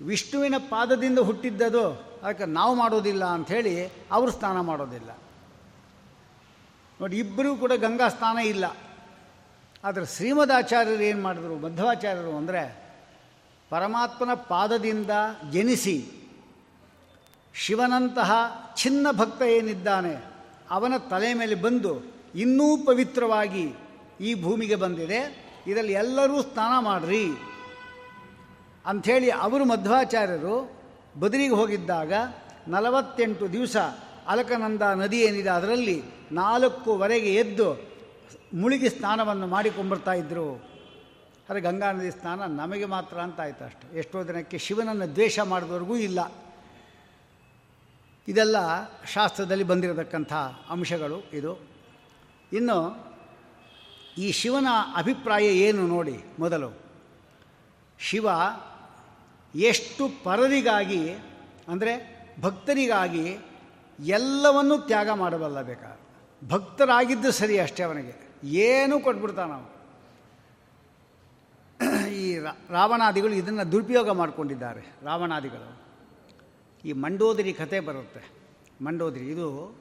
ವಿಷ್ಣುವಿನ 0.02 0.58
ಪಾದದಿಂದ 0.74 1.20
ಹುಟ್ಟಿದ್ದದು, 1.30 1.86
ಅದಕ್ಕೆ 2.24 2.46
ನಾವು 2.60 2.74
ಮಾಡೋದಿಲ್ಲ 2.82 3.24
ಅಂಥೇಳಿ 3.38 3.74
ಅವರು 4.16 4.32
ಸ್ನಾನ 4.38 4.60
ಮಾಡೋದಿಲ್ಲ. 4.70 5.12
ನೋಡಿ 7.00 7.16
ಇಬ್ಬರೂ 7.18 7.50
ಕೂಡ 7.56 7.74
ಗಂಗಾ 7.76 8.08
ಸ್ನಾನ 8.10 8.38
ಇಲ್ಲ. 8.54 8.66
ಆದರೆ 9.84 10.06
ಶ್ರೀಮದಾಚಾರ್ಯರು 10.06 11.04
ಏನು 11.10 11.22
ಮಾಡಿದ್ರು? 11.22 11.56
ಮಧ್ವಾಚಾರ್ಯರು 11.56 12.32
ಅಂದರೆ 12.38 12.64
ಪರಮಾತ್ಮನ 13.70 14.34
ಪಾದದಿಂದ 14.34 15.12
ಜನಿಸಿ 15.52 15.98
ಶಿವನಂತಹ 17.54 18.32
ಚಿನ್ನ 18.78 19.08
ಭಕ್ತ 19.12 19.42
ಏನಿದ್ದಾನೆ, 19.42 20.16
ಅವನ 20.70 20.94
ತಲೆ 21.10 21.30
ಮೇಲೆ 21.34 21.56
ಬಂದು 21.56 21.94
ಇನ್ನೂ 22.36 22.68
ಪವಿತ್ರವಾಗಿ 22.86 23.66
ಈ 24.22 24.30
ಭೂಮಿಗೆ 24.44 24.76
ಬಂದಿದೆ. 24.76 25.22
ಇದರಲ್ಲಿ 25.68 25.94
ಎಲ್ಲರೂ 25.94 26.38
ಸ್ನಾನ 26.42 26.74
ಮಾಡ್ರಿ 26.84 27.24
ಅಂಥೇಳಿ 28.86 29.30
ಅವರು 29.46 29.64
ಮಧ್ವಾಚಾರ್ಯರು 29.66 30.56
ಬದರಿಗೆ 31.20 31.56
ಹೋಗಿದ್ದಾಗ 31.56 32.14
ನಲವತ್ತೆಂಟು 32.68 33.46
ದಿವಸ 33.54 33.78
ಅಲಕನಂದ 34.28 34.82
ನದಿ 34.82 35.22
ಏನಿದೆ 35.22 35.50
ಅದರಲ್ಲಿ 35.50 36.04
ನಾಲ್ಕುವರೆಗೆ 36.32 37.34
ಎದ್ದು 37.34 37.90
ಮುಳುಗಿ 38.54 38.90
ಸ್ನಾನವನ್ನು 38.90 39.48
ಮಾಡಿಕೊಂಬರ್ತಾ 39.48 40.14
ಇದ್ದರು 40.14 40.70
ಆದರೆ 41.50 41.62
ಗಂಗಾ 41.62 41.92
ನದಿ 41.92 42.12
ಸ್ನಾನ 42.12 42.44
ನಮಗೆ 42.44 42.86
ಮಾತ್ರ 42.86 43.18
ಅಂತ 43.18 43.42
ಆಯ್ತು 43.42 43.66
ಅಷ್ಟೆ. 43.66 44.00
ಎಷ್ಟೋ 44.00 44.24
ದಿನಕ್ಕೆ 44.24 44.58
ಶಿವನನ್ನು 44.58 45.16
ದ್ವೇಷ 45.16 45.40
ಮಾಡಿದವ್ರಿಗೂ 45.40 45.96
ಇಲ್ಲ. 45.96 46.32
ಇದೆಲ್ಲ 48.28 48.56
ಶಾಸ್ತ್ರದಲ್ಲಿ 49.06 49.64
ಬಂದಿರತಕ್ಕಂಥ 49.64 50.34
ಅಂಶಗಳು 50.70 51.24
ಇದು. 51.34 51.60
ಇನ್ನು 52.54 53.10
ಈ 54.18 54.32
ಶಿವನ 54.32 54.68
ಅಭಿಪ್ರಾಯ 54.96 55.44
ಏನು 55.44 55.88
ನೋಡಿ 55.88 56.24
ಮೊದಲು. 56.40 56.78
ಶಿವ 58.00 58.28
ಎಷ್ಟು 59.56 60.24
ಪರರಿಗಾಗಿ, 60.24 61.10
ಅಂದರೆ 61.68 62.20
ಭಕ್ತರಿಗಾಗಿ 62.42 63.38
ಎಲ್ಲವನ್ನೂ 64.00 64.78
ತ್ಯಾಗ 64.78 65.10
ಮಾಡಬಲ್ಲ 65.10 65.62
ಬೇಕಾದ 65.62 65.98
ಭಕ್ತರಾಗಿದ್ದು 66.50 67.32
ಸರಿ 67.32 67.60
ಅಷ್ಟೇ 67.60 67.84
ಅವನಿಗೆ. 67.84 68.44
ಏನೂ 68.44 69.00
ಕೊಟ್ಬಿಡ್ತಾನ 69.00 69.50
ನಾವು. 69.50 69.80
ಈ 72.12 72.38
ರಾವಣಾದಿಗಳು 72.70 73.34
ಇದನ್ನು 73.34 73.72
ದುರುಪಯೋಗ 73.72 74.10
ಮಾಡಿಕೊಂಡಿದ್ದಾರೆ, 74.12 74.96
ರಾವಣಾದಿಗಳು. 75.04 75.82
ಈ 76.86 76.94
ಮಂಡೋದರಿ 76.94 77.54
ಕಥೆ 77.54 77.80
ಬರುತ್ತೆ. 77.80 78.30
ಮಂಡೋದರಿ, 78.84 79.28
ಇದು 79.28 79.78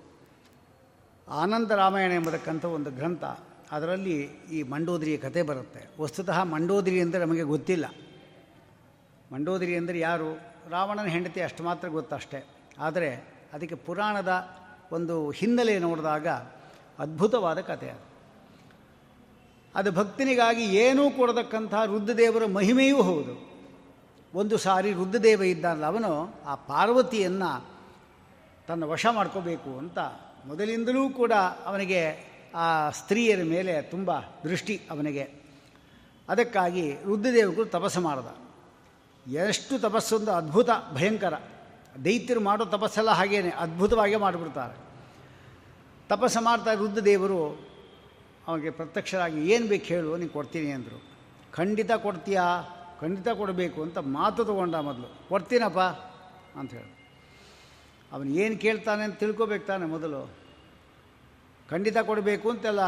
ಆನಂದ 1.28 1.70
ರಾಮಾಯಣ 1.70 2.12
ಎಂಬತಕ್ಕಂಥ 2.12 2.64
ಒಂದು 2.64 2.90
ಗ್ರಂಥ. 2.90 3.25
ಅದರಲ್ಲಿ 3.70 4.22
ಈ 4.52 4.62
ಮಂಡೋದರಿಯ 4.62 5.16
ಕಥೆ 5.16 5.42
ಬರುತ್ತೆ. 5.42 6.02
ವಸ್ತುತಃ 6.02 6.42
ಮಂಡೋದರಿ 6.42 7.00
ಅಂದರೆ 7.00 7.20
ನಮಗೆ 7.20 7.42
ಗೊತ್ತಿಲ್ಲ. 7.42 7.87
ಮಂಡೋದರಿ 9.32 9.76
ಅಂದರೆ 9.76 9.98
ಯಾರು? 9.98 10.34
ರಾವಣನ 10.70 11.06
ಹೆಂಡತಿ 11.06 11.40
ಅಷ್ಟು 11.40 11.64
ಮಾತ್ರ 11.64 11.88
ಗೊತ್ತಷ್ಟೇ. 11.88 12.46
ಆದರೆ 12.78 13.38
ಅದಕ್ಕೆ 13.52 13.74
ಪುರಾಣದ 13.74 14.48
ಒಂದು 14.92 15.30
ಹಿನ್ನೆಲೆ 15.30 15.78
ನೋಡಿದಾಗ 15.78 16.28
ಅದ್ಭುತವಾದ 16.98 17.60
ಕಥೆ 17.60 17.90
ಅದು. 17.90 18.08
ಅದು 19.74 19.92
ಭಕ್ತನಿಗಾಗಿ 19.92 20.64
ಏನೂ 20.64 21.10
ಕೊಡತಕ್ಕಂಥ 21.10 21.74
ರುದ್ರದೇವರ 21.86 22.46
ಮಹಿಮೆಯೂ 22.46 23.02
ಹೌದು. 23.02 23.48
ಒಂದು 24.34 24.56
ಸಾರಿ 24.56 24.92
ರುದ್ರದೇವ 24.92 25.42
ಇದ್ದಾನಲ್ಲ 25.42 25.86
ಅವನು 25.86 26.34
ಆ 26.46 26.54
ಪಾರ್ವತಿಯನ್ನು 26.54 27.64
ತನ್ನ 28.68 28.84
ವಶ 28.84 29.06
ಮಾಡ್ಕೋಬೇಕು 29.10 29.78
ಅಂತ 29.78 29.98
ಮೊದಲಿಂದಲೂ 30.46 31.10
ಕೂಡ 31.10 31.32
ಅವನಿಗೆ 31.64 32.28
ಆ 32.54 32.90
ಸ್ತ್ರೀಯರ 32.90 33.42
ಮೇಲೆ 33.42 33.82
ತುಂಬ 33.82 34.20
ದೃಷ್ಟಿ 34.20 34.80
ಅವನಿಗೆ. 34.90 35.30
ಅದಕ್ಕಾಗಿ 36.28 36.94
ರುದ್ರದೇವಗಳು 37.04 37.64
ತಪಸ್ಸು 37.64 38.00
ಮಾಡಿದ. 38.00 38.36
ಎಷ್ಟು 39.32 39.78
ತಪಸ್ಸೊಂದು 39.78 40.32
ಅದ್ಭುತ, 40.32 40.70
ಭಯಂಕರ. 40.94 41.34
ದೈತ್ಯರು 42.04 42.40
ಮಾಡೋ 42.40 42.64
ತಪಸ್ಸೆಲ್ಲ 42.64 43.11
ಹಾಗೇನೆ, 43.11 43.50
ಅದ್ಭುತವಾಗೇ 43.50 44.16
ಮಾಡಿಬಿಡ್ತಾರೆ. 44.16 44.76
ತಪಸ್ಸು 46.09 46.40
ಮಾಡ್ತಾ 46.45 46.75
ರುದ್ರದೇವರು 46.75 47.40
ಅವನಿಗೆ 48.47 48.71
ಪ್ರತ್ಯಕ್ಷರಾಗಿ, 48.71 49.50
ಏನು 49.52 49.66
ಬೇಕು 49.66 49.85
ಹೇಳು, 49.85 50.16
ನೀನು 50.16 50.30
ಕೊಡ್ತೀನಿ 50.30 50.71
ಅಂದರು. 50.71 50.99
ಖಂಡಿತ 51.52 51.92
ಕೊಡ್ತೀಯಾ? 51.92 52.45
ಖಂಡಿತ 53.00 53.28
ಕೊಡಬೇಕು 53.28 53.83
ಅಂತ 53.83 53.99
ಮಾತು 53.99 54.45
ತಗೊಂಡ 54.45 54.75
ಮೊದಲು. 54.75 55.28
ಕೊಡ್ತೀನಪ್ಪ 55.28 55.78
ಅಂತ 56.59 56.71
ಹೇಳಿ 56.73 56.92
ಅವನು 58.12 58.30
ಏನು 58.30 58.59
ಕೇಳ್ತಾನೆ 58.59 59.02
ಅಂತ 59.04 59.18
ತಿಳ್ಕೊಬೇಕು 59.18 59.66
ತಾನೆ 59.66 59.87
ಮೊದಲು. 59.87 60.30
ಖಂಡಿತ 61.71 61.99
ಕೊಡಬೇಕು 61.99 62.50
ಅಂತೆಲ್ಲ 62.50 62.80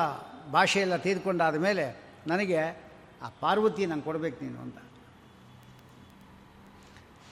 ಭಾಷೆಯೆಲ್ಲ 0.50 0.96
ತೆಗೆದುಕೊಂಡಾದ 0.96 1.56
ಮೇಲೆ 1.56 1.84
ನನಗೆ, 2.26 2.60
ಆ 3.22 3.28
ಪಾರ್ವತಿ 3.40 3.86
ನಂಗೆ 3.86 4.04
ಕೊಡಬೇಕು 4.04 4.44
ನೀನು 4.44 4.60
ಅಂತ. 4.60 4.78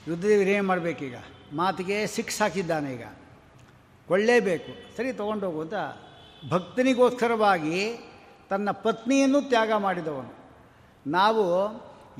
ರುದ್ರದೇವರು 0.07 0.49
ಏನು 0.49 0.67
ಮಾಡಬೇಕೀಗ? 0.67 1.15
ಮಾತಿಗೆ 1.53 2.07
ಸಿಕ್ಸ್ 2.07 2.41
ಹಾಕಿದ್ದಾನೆ 2.41 2.93
ಈಗ. 2.93 3.03
ಕೊಳ್ಳೇಬೇಕು 4.07 4.97
ಸರಿ, 4.97 5.13
ತೊಗೊಂಡೋಗು 5.13 5.61
ಅಂತ 5.61 5.73
ಭಕ್ತನಿಗೋಸ್ಕರವಾಗಿ 6.49 7.99
ತನ್ನ 8.49 8.71
ಪತ್ನಿಯನ್ನು 8.71 9.41
ತ್ಯಾಗ 9.41 9.71
ಮಾಡಿದವನು. 9.73 10.33
ನಾವು 11.07 11.45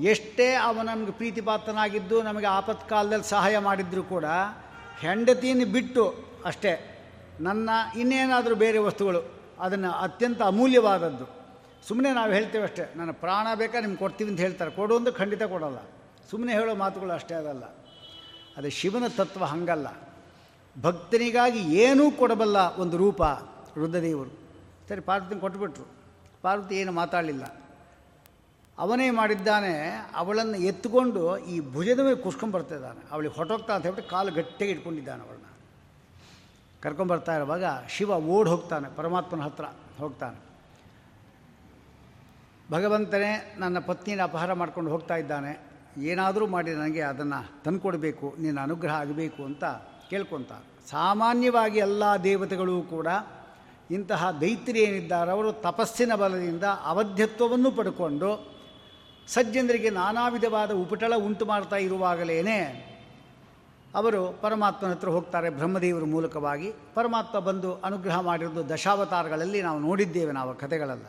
ಎಷ್ಟೇ 0.02 0.54
ಅವ 0.54 0.82
ನಮಗೆ 0.82 1.12
ಪ್ರೀತಿಪಾತ್ರನಾಗಿದ್ದು, 1.12 2.24
ನಮಗೆ 2.24 2.46
ಆಪತ್ಕಾಲದಲ್ಲಿ 2.46 3.30
ಸಹಾಯ 3.30 3.58
ಮಾಡಿದರೂ 3.58 4.04
ಕೂಡ 4.04 4.26
ಹೆಂಡತಿಯನ್ನು 5.00 5.66
ಬಿಟ್ಟು 5.66 6.24
ಅಷ್ಟೇ, 6.46 6.96
ನನ್ನ 7.42 7.70
ಇನ್ನೇನಾದರೂ 7.98 8.56
ಬೇರೆ 8.56 8.78
ವಸ್ತುಗಳು, 8.78 9.22
ಅದನ್ನು 9.60 9.92
ಅತ್ಯಂತ 9.92 10.42
ಅಮೂಲ್ಯವಾದದ್ದು. 10.42 11.26
ಸುಮ್ಮನೆ 11.88 12.14
ನಾವು 12.14 12.32
ಹೇಳ್ತೇವೆ 12.32 12.64
ಅಷ್ಟೇ, 12.64 12.94
ನನ್ನ 12.96 13.12
ಪ್ರಾಣ 13.12 13.48
ಬೇಕಾ, 13.56 13.80
ನಿಮ್ಗೆ 13.80 13.98
ಕೊಡ್ತೀವಿ 13.98 14.30
ಅಂತ 14.30 14.40
ಹೇಳ್ತಾರೆ. 14.40 14.72
ಕೊಡು 14.72 15.14
ಖಂಡಿತ 15.14 15.44
ಕೊಡಲ್ಲ. 15.44 15.78
ಸುಮ್ಮನೆ 16.32 16.54
ಹೇಳೋ 16.54 16.76
ಮಾತುಗಳು 16.76 17.12
ಅಷ್ಟೇ, 17.12 17.36
ಅದಲ್ಲ. 17.36 17.79
ಅದು 18.58 18.70
ಶಿವನ 18.70 19.04
ತತ್ವ 19.18 19.46
ಹಂಗಲ್ಲ. 19.46 19.88
ಭಕ್ತನಿಗಾಗಿ 20.82 21.60
ಏನೂ 21.60 22.12
ಕೊಡಬಲ್ಲ 22.12 22.76
ಒಂದು 22.78 22.98
ರೂಪ 22.98 23.24
ರುದ್ರದೇವರು 23.76 24.30
ಸರಿ, 24.90 25.02
ಪಾರ್ವತಿನ 25.02 25.40
ಕೊಟ್ಬಿಟ್ರು. 25.40 25.88
ಪಾರ್ವತಿ 26.42 26.76
ಏನು 26.76 26.92
ಮಾತಾಡಲಿಲ್ಲ. 26.92 27.56
ಅವನೇ 28.78 29.10
ಮಾಡಿದ್ದಾನೆ, 29.10 29.92
ಅವಳನ್ನು 30.16 30.58
ಎತ್ತುಕೊಂಡು 30.58 31.38
ಈ 31.38 31.60
ಭುಜದ 31.60 32.00
ಮೇಲೆ 32.00 32.16
ಕುಸ್ಕೊಂಡ್ಬರ್ತಿದ್ದಾನೆ 32.16 33.12
ಅವಳಿಗೆ 33.12 33.34
ಹೊಟ್ಟೋಗ್ತಾ 33.34 33.76
ಅಂತ 33.76 33.84
ಹೇಳ್ಬಿಟ್ಟು 33.84 34.12
ಕಾಲು 34.12 34.32
ಗಟ್ಟಿಗೆ 34.32 34.72
ಇಟ್ಕೊಂಡಿದ್ದಾನೆ 34.72 35.22
ಅವಳನ್ನ. 35.22 35.46
ಕರ್ಕೊಂಬರ್ತಾ 36.82 37.36
ಇರುವಾಗ 37.36 37.64
ಶಿವ 37.90 38.12
ಓಡಿ 38.12 38.50
ಹೋಗ್ತಾನೆ, 38.50 38.96
ಪರಮಾತ್ಮನ 38.96 39.42
ಹತ್ರ 39.42 39.66
ಹೋಗ್ತಾನೆ. 39.98 40.50
ಭಗವಂತನೇ 42.72 43.56
ನನ್ನ 43.58 43.80
ಪತ್ನಿನ 43.80 44.24
ಅಪಹಾರ 44.24 44.54
ಮಾಡ್ಕೊಂಡು 44.54 44.92
ಹೋಗ್ತಾ 44.92 45.16
ಇದ್ದಾನೆ. 45.16 45.69
ಏನಾದರೂ 45.98 46.48
ಮಾಡಿ 46.48 46.72
ನನಗೆ 46.72 47.02
ಅದನ್ನು 47.02 47.64
ತಂದುಕೊಡಬೇಕು, 47.64 48.34
ನಿನ್ನ 48.40 48.60
ಅನುಗ್ರಹ 48.60 48.94
ಆಗಬೇಕು 48.94 49.44
ಅಂತ 49.44 49.64
ಕೇಳ್ಕೊತಾರೆ 50.10 50.88
ಸಾಮಾನ್ಯವಾಗಿ 50.90 51.80
ಎಲ್ಲ 51.80 52.04
ದೇವತೆಗಳು 52.24 52.82
ಕೂಡ 52.82 53.08
ಇಂತಹ 53.92 54.32
ದೈತ್ರಿ 54.42 54.80
ಏನಿದ್ದಾರೆ 54.80 55.32
ಅವರು 55.32 55.52
ತಪಸ್ಸಿನ 55.54 56.16
ಬಲದಿಂದ 56.16 56.64
ಅವಧ್ಯತ್ವವನ್ನು 56.64 57.72
ಪಡ್ಕೊಂಡು 57.72 58.30
ಸಜ್ಜನರಿಗೆ 59.28 59.90
ನಾನಾ 59.90 60.28
ವಿಧವಾದ 60.28 60.72
ಉಪಟಳ 60.72 61.14
ಉಂಟು 61.16 61.46
ಮಾಡ್ತಾ 61.46 61.76
ಇರುವಾಗಲೇ 61.76 62.38
ಅವರು 63.96 64.32
ಪರಮಾತ್ಮನ 64.42 64.92
ಹತ್ರ 64.92 65.10
ಹೋಗ್ತಾರೆ. 65.10 65.50
ಬ್ರಹ್ಮದೇವರ 65.50 66.04
ಮೂಲಕವಾಗಿ 66.04 66.74
ಪರಮಾತ್ಮ 66.94 67.40
ಬಂದು 67.40 67.74
ಅನುಗ್ರಹ 67.74 68.20
ಮಾಡಿರೋದು 68.20 68.70
ದಶಾವತಾರಗಳಲ್ಲಿ 68.70 69.62
ನಾವು 69.62 69.80
ನೋಡಿದ್ದೇವೆ 69.80 70.32
ನಾವು 70.32 70.56
ಕಥೆಗಳೆಲ್ಲ 70.56 71.06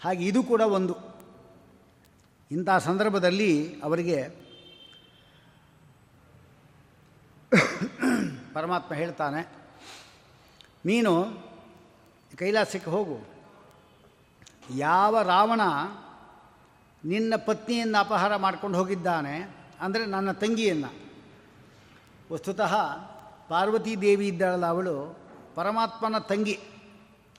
ಹಾಗೆ 0.00 0.24
ಇದು 0.24 0.42
ಕೂಡ 0.42 0.60
ಒಂದು. 0.60 1.07
ಇಂಥ 2.50 2.68
ಸಂದರ್ಭದಲ್ಲಿ 2.86 3.52
ಅವರಿಗೆ 3.86 4.18
ಪರಮಾತ್ಮ 8.56 8.92
ಹೇಳ್ತಾನೆ, 9.00 9.40
ನೀನು 10.88 11.12
ಕೈಲಾಸಕ್ಕೆ 12.40 12.90
ಹೋಗು. 12.94 13.18
ಯಾವ 14.86 15.20
ರಾವಣ 15.32 15.62
ನಿನ್ನ 17.02 17.32
ಪತ್ನಿಯನ್ನು 17.48 17.98
ಅಪಹಾರ 18.04 18.32
ಮಾಡ್ಕೊಂಡು 18.44 18.78
ಹೋಗಿದ್ದಾನೆ 18.78 19.34
ಅಂದರೆ 19.84 20.04
ನನ್ನ 20.14 20.30
ತಂಗಿಯನ್ನು. 20.42 20.90
ವಸ್ತುತಃ 22.32 22.74
ಪಾರ್ವತೀ 23.50 23.92
ದೇವಿ 24.06 24.26
ಇದ್ದಾಳಲ್ಲ 24.28 24.66
ಅವಳು, 24.74 24.96
ಪರಮಾತ್ಮನ 25.58 26.18
ತಂಗಿ 26.30 26.56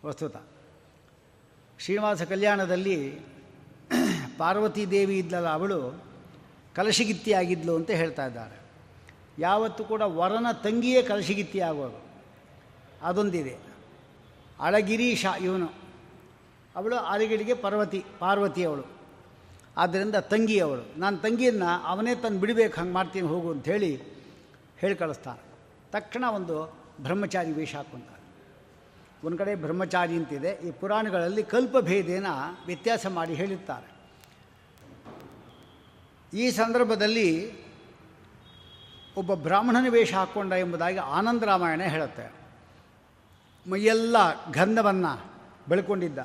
ವಸ್ತುತ. 0.06 0.36
ಶ್ರೀನಿವಾಸ 1.80 2.22
ಕಲ್ಯಾಣದಲ್ಲಿ 2.32 2.96
ಪಾರ್ವತೀ 4.40 4.86
ದೇವಿ 4.86 5.18
ಇದ್ಲಲ್ಲ 5.18 5.48
ಅವಳು 5.48 6.04
ಕಲಶಗಿತ್ತಿ 6.76 7.34
ಆಗಿದ್ಲು 7.34 7.76
ಅಂತ 7.76 7.92
ಹೇಳ್ತಾ 7.92 8.26
ಇದ್ದಾರೆ. 8.26 8.60
ಯಾವತ್ತೂ 9.40 9.84
ಕೂಡ 9.84 10.02
ವರನ 10.02 10.46
ತಂಗಿಯೇ 10.64 11.02
ಕಲಶಗಿತ್ತಿ 11.02 11.60
ಆಗೋದು. 11.60 12.02
ಅದೊಂದಿದೆ. 13.02 13.58
ಅಳಗಿರಿ 14.60 15.16
ಶಾ 15.16 15.38
ಇವನು. 15.38 15.74
ಅವಳು 16.76 16.96
ಅಳಗಿರಿಗೆ 16.96 17.54
ಪರ್ವತಿ, 17.54 18.06
ಪಾರ್ವತಿ 18.20 18.64
ಅವಳು. 18.64 18.84
ಆದ್ದರಿಂದ 19.78 20.16
ತಂಗಿ 20.16 20.60
ಅವಳು. 20.60 21.00
ನಾನು 21.00 21.18
ತಂಗಿಯನ್ನು 21.18 21.84
ಅವನೇ 21.84 22.16
ತಂದು 22.16 22.40
ಬಿಡಬೇಕು, 22.40 22.80
ಹಂಗೆ 22.80 22.94
ಮಾಡ್ತೀನಿ, 22.94 23.28
ಹೋಗು 23.28 23.52
ಅಂತ 23.52 23.66
ಹೇಳಿ 23.66 24.02
ಹೇಳಿ 24.78 24.96
ಕಳಿಸ್ತಾನೆ. 24.96 25.44
ತಕ್ಷಣ 25.92 26.24
ಒಂದು 26.36 26.74
ಬ್ರಹ್ಮಚಾರಿ 27.02 27.52
ವೇಷ 27.52 27.76
ಹಾಕೊಂತ 27.76 28.08
ಒಂದು 29.24 29.38
ಕಡೆ 29.38 29.56
ಬ್ರಹ್ಮಚಾರಿ 29.56 30.14
ಅಂತಿದೆ. 30.14 30.68
ಈ 30.68 30.72
ಪುರಾಣಗಳಲ್ಲಿ 30.72 31.44
ಕಲ್ಪಭೇದೇನ 31.44 32.26
ವ್ಯತ್ಯಾಸ 32.66 33.08
ಮಾಡಿ 33.08 33.34
ಹೇಳಿರ್ತಾರೆ. 33.34 33.99
ಈ 36.34 36.52
ಸಂದರ್ಭದಲ್ಲಿ 36.52 37.54
ಒಬ್ಬ 39.18 39.34
ಬ್ರಾಹ್ಮಣನ 39.34 39.90
ವೇಷ 39.90 40.14
ಹಾಕ್ಕೊಂಡ 40.14 40.54
ಎಂಬುದಾಗಿ 40.54 40.98
ಆನಂದ 40.98 41.44
ರಾಮಾಯಣ 41.44 41.82
ಹೇಳುತ್ತೆ. 41.82 42.32
ಮೈಯೆಲ್ಲ 43.70 44.46
ಗಂಧವನ್ನು 44.52 45.26
ಬೆಳ್ಕೊಂಡಿದ್ದ. 45.70 46.20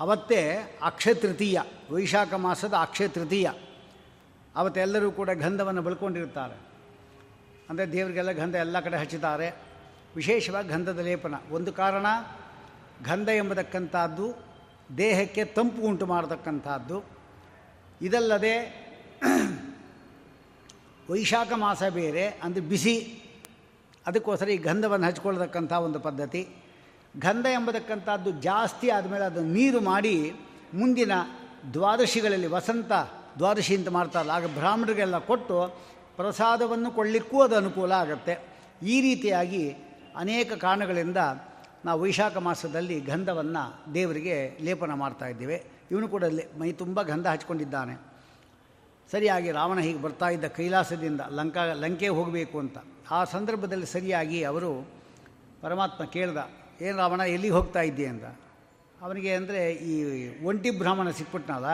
ಅವತ್ತೇ 0.00 0.56
ಅಕ್ಷಯ 0.82 1.14
ತೃತೀಯ, 1.14 1.60
ವೈಶಾಖ 1.90 2.34
ಮಾಸದ 2.34 2.74
ಅಕ್ಷಯ 2.74 3.08
ತೃತೀಯ. 3.08 3.50
ಅವತ್ತೆಲ್ಲರೂ 4.56 5.10
ಕೂಡ 5.10 5.30
ಗಂಧವನ್ನು 5.30 5.82
ಬೆಳ್ಕೊಂಡಿರ್ತಾರೆ. 5.82 6.58
ಅಂದರೆ 7.70 7.92
ದೇವರಿಗೆಲ್ಲ 7.92 8.32
ಗಂಧ 8.32 8.54
ಎಲ್ಲ 8.54 8.80
ಕಡೆ 8.80 8.96
ಹಚ್ಚಿದ್ದಾರೆ. 8.96 9.54
ವಿಶೇಷವಾಗಿ 10.16 10.68
ಗಂಧದ 10.68 10.98
ಲೇಪನ. 10.98 11.34
ಒಂದು 11.50 11.72
ಕಾರಣ, 11.72 12.06
ಗಂಧ 13.04 13.28
ಎಂಬತಕ್ಕಂಥದ್ದು 13.28 14.34
ದೇಹಕ್ಕೆ 14.98 15.44
ತಂಪು 15.44 15.82
ಉಂಟು 15.82 16.06
ಮಾಡತಕ್ಕಂಥದ್ದು. 16.06 17.13
ಇದಲ್ಲದೆ 18.00 18.54
ವೈಶಾಖ 21.10 21.52
ಮಾಸ 21.56 21.82
ಬೇರೆ, 22.00 22.24
ಅಂದರೆ 22.44 22.62
ಬಿಸಿ. 22.70 22.94
ಅದಕ್ಕೋಸ್ಕರ 24.06 24.48
ಈ 24.48 24.58
ಗಂಧವನ್ನು 24.68 25.06
ಹಚ್ಕೊಳ್ತಕ್ಕಂಥ 25.06 25.72
ಒಂದು 25.86 25.98
ಪದ್ಧತಿ. 26.06 26.42
ಗಂಧ 27.14 27.46
ಎಂಬತಕ್ಕಂಥದ್ದು 27.58 28.30
ಜಾಸ್ತಿ 28.40 28.86
ಆದಮೇಲೆ 28.90 29.24
ಅದನ್ನು 29.24 29.52
ನೀರು 29.58 29.80
ಮಾಡಿ 29.80 30.14
ಮುಂದಿನ 30.80 31.12
ದ್ವಾದಶಿಗಳಲ್ಲಿ, 31.72 32.46
ವಸಂತ 32.46 32.92
ದ್ವಾದಶಿ 33.38 33.74
ಅಂತ 33.76 33.88
ಮಾಡ್ತಾರಲ್ಲ, 33.88 34.32
ಆಗ 34.38 34.48
ಬ್ರಾಹ್ಮಣರಿಗೆಲ್ಲ 34.58 35.18
ಕೊಟ್ಟು 35.30 35.58
ಪ್ರಸಾದವನ್ನು 36.16 36.90
ಕೊಳ್ಳಿಕ್ಕೂ 36.98 37.38
ಅದು 37.42 37.54
ಅನುಕೂಲ 37.56 37.92
ಆಗುತ್ತೆ. 37.92 38.34
ಈ 38.82 38.96
ರೀತಿಯಾಗಿ 39.00 39.62
ಅನೇಕ 40.22 40.52
ಕಾರಣಗಳಿಂದ 40.52 41.20
ನಾವು 41.84 41.98
ವೈಶಾಖ 42.02 42.36
ಮಾಸದಲ್ಲಿ 42.48 43.00
ಗಂಧವನ್ನು 43.00 43.62
ದೇವರಿಗೆ 43.94 44.36
ಲೇಪನ 44.66 44.94
ಮಾಡ್ತಾ 45.04 45.26
ಇದ್ದೇವೆ. 45.26 45.58
ಇವನು 45.94 46.06
ಕೂಡ 46.14 46.22
ಅಲ್ಲಿ 46.30 46.44
ಮೈ 46.60 46.70
ತುಂಬ 46.82 46.98
ಗಂಧ 47.12 47.26
ಹಚ್ಕೊಂಡಿದ್ದಾನೆ. 47.34 47.94
ಸರಿಯಾಗಿ 49.12 49.48
ರಾವಣ 49.58 49.78
ಹೀಗೆ 49.86 50.00
ಬರ್ತಾ 50.04 50.28
ಇದ್ದ 50.34 50.46
ಕೈಲಾಸದಿಂದ 50.58 51.22
ಲಂಕಾ 51.38 51.62
ಲಂಕೆ 51.84 52.08
ಹೋಗಬೇಕು 52.18 52.56
ಅಂತ. 52.64 52.76
ಆ 53.16 53.18
ಸಂದರ್ಭದಲ್ಲಿ 53.34 53.88
ಸರಿಯಾಗಿ 53.94 54.38
ಅವರು 54.50 54.70
ಪರಮಾತ್ಮ 55.64 56.04
ಕೇಳ್ದ, 56.14 56.38
ಏನು 56.84 56.96
ರಾವಣ, 57.02 57.22
ಎಲ್ಲಿಗೆ 57.34 57.54
ಹೋಗ್ತಾ 57.56 57.82
ಇದ್ದೆ 57.90 58.06
ಅಂತ 58.12 58.26
ಅವನಿಗೆ 59.04 59.30
ಅಂದರೆ, 59.38 59.60
ಈ 59.90 59.94
ಒಂಟಿ 60.50 60.70
ಬ್ರಾಹ್ಮಣ 60.80 61.08
ಸಿಕ್ಬಿಟ್ನಲ್ಲ, 61.18 61.70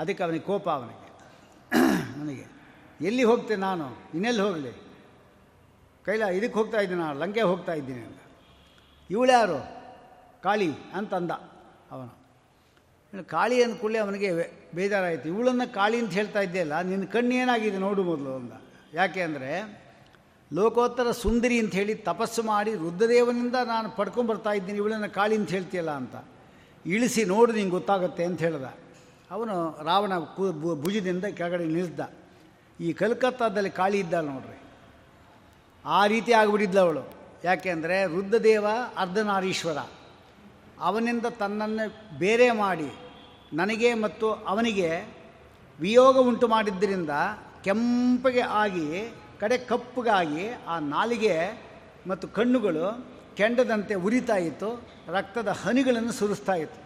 ಅದಕ್ಕೆ 0.00 0.22
ಅವನಿಗೆ 0.26 0.44
ಕೋಪ 0.50 0.66
ಅವನಿಗೆ. 0.78 1.08
ನನಗೆ 2.18 2.46
ಎಲ್ಲಿ 3.08 3.24
ಹೋಗ್ತೆ 3.30 3.54
ನಾನು? 3.66 3.86
ಇನ್ನೆಲ್ಲಿ 4.16 4.42
ಹೋಗಲಿ? 4.46 4.72
ಕೈಲ, 6.06 6.22
ಇದಕ್ಕೆ 6.38 6.56
ಹೋಗ್ತಾ 6.60 6.78
ಇದ್ದೀನಿ 6.84 7.00
ನಾನು 7.04 7.16
ಲಂಕೆ 7.22 7.44
ಹೋಗ್ತಾ 7.50 7.74
ಇದ್ದೀನಿ 7.80 8.02
ಅಂತ 8.08 8.20
ಇವಳ್ಯಾರು 9.10 9.58
ಕಾಳಿ 10.46 10.68
ಅಂತಂದ 10.98 11.32
ಅವನು. 11.94 12.12
ಕಾಳಿ 13.34 13.56
ಕೂಡಲೇ 13.82 13.98
ಅವನಿಗೆ 14.04 14.28
ಬೇಜಾರಾಯಿತು. 14.76 15.26
ಇವಳನ್ನು 15.34 15.66
ಕಾಳಿ 15.78 15.96
ಅಂತ 16.02 16.12
ಹೇಳ್ತಾ 16.20 16.40
ಇದ್ದೆಯಲ್ಲ, 16.46 16.74
ನಿನ್ನ 16.90 17.06
ಕಣ್ಣು 17.14 17.34
ಏನಾಗಿದೆ 17.42 17.78
ನೋಡು 17.86 18.02
ಮೊದಲು 18.10 18.30
ಅಂದ. 18.40 18.52
ಯಾಕೆ 18.98 19.20
ಅಂದರೆ, 19.28 19.50
ಲೋಕೋತ್ತರ 20.50 21.10
ಸುಂದರಿ 21.24 21.56
ಅಂತ 21.62 21.74
ಹೇಳಿ 21.80 21.94
ತಪಸ್ಸು 22.10 22.42
ಮಾಡಿ 22.52 22.72
ರುದ್ರದೇವನಿಂದ 22.84 23.58
ನಾನು 23.72 23.88
ಪಡ್ಕೊಂಬರ್ತಾ 23.98 24.52
ಇದ್ದೀನಿ, 24.58 24.78
ಇವಳನ್ನು 24.82 25.10
ಕಾಳಿ 25.18 25.34
ಅಂತ 25.40 25.50
ಹೇಳ್ತೀಯಲ್ಲ 25.56 25.92
ಅಂತ. 26.02 26.16
ಇಳಿಸಿ 26.84 27.22
ನೋಡು, 27.34 27.50
ನಿಂಗೆ 27.58 27.74
ಗೊತ್ತಾಗುತ್ತೆ 27.78 28.24
ಅಂತ 28.30 28.40
ಹೇಳ್ದ. 28.46 28.68
ಅವನು 29.30 29.54
ರಾವಣ 29.88 30.12
ಭುಜದಿಂದ 30.84 31.24
ಕೆಳಗಡೆ 31.38 31.66
ನಿಲ್ಸ್ದ. 31.76 32.02
ಈ 32.80 32.90
ಕಲ್ಕತ್ತಾದಲ್ಲಿ 33.00 33.72
ಕಾಳಿ 33.80 33.98
ಇದ್ದಾಳೆ 34.04 34.26
ನೋಡ್ರಿ. 34.34 34.58
ಆ 35.84 36.00
ರೀತಿ 36.12 36.32
ಆಗಿಬಿಟ್ಟಿದ್ಲು 36.40 36.80
ಅವಳು. 36.86 37.02
ಯಾಕೆ 37.48 37.68
ಅಂದರೆ, 37.76 37.96
ರುದ್ರದೇವ 38.14 38.66
ಅರ್ಧನಾರೀಶ್ವರ. 39.04 39.78
ಅವನಿಂದ 40.82 41.26
ತನ್ನನ್ನು 41.26 41.84
ಬೇರೆ 42.18 42.50
ಮಾಡಿ 42.50 42.90
ನನಗೆ 43.52 43.94
ಮತ್ತು 43.94 44.26
ಅವನಿಗೆ 44.32 44.90
ವಿಯೋಗ 45.80 46.16
ಉಂಟು 46.18 46.48
ಮಾಡಿದ್ದರಿಂದ 46.48 47.10
ಕೆಂಪಗೆ 47.64 48.40
ಆಗಿ, 48.40 48.86
ಕಡೆ 49.40 49.58
ಕಪ್ಪಗಾಗಿ 49.58 50.44
ಆ 50.68 50.78
ನಾಲಿಗೆ 50.78 51.34
ಮತ್ತು 52.06 52.28
ಕಣ್ಣುಗಳು 52.28 52.86
ಕೆಂಡದಂತೆ 53.36 53.94
ಉರಿತಾ 53.94 54.36
ಇತ್ತು, 54.36 54.70
ರಕ್ತದ 55.08 55.48
ಹನಿಗಳನ್ನು 55.48 56.12
ಸುರಿಸ್ತಾ 56.12 56.54
ಇತ್ತು. 56.54 56.80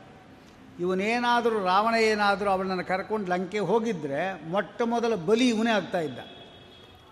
ಇವನೇನಾದರೂ 0.81 1.65
ರಾವಣ 1.65 1.95
ಏನಾದರೂ 1.95 2.49
ಅವಳನ್ನು 2.51 2.85
ಕರ್ಕೊಂಡು 2.85 3.31
ಲಂಕೆ 3.31 3.59
ಹೋಗಿದ್ದರೆ 3.59 4.51
ಮೊಟ್ಟ 4.51 4.83
ಮೊದಲ 4.85 5.15
ಬಲಿ 5.15 5.49
ಇವನೇ 5.49 5.73
ಇದ್ದ. 6.01 6.19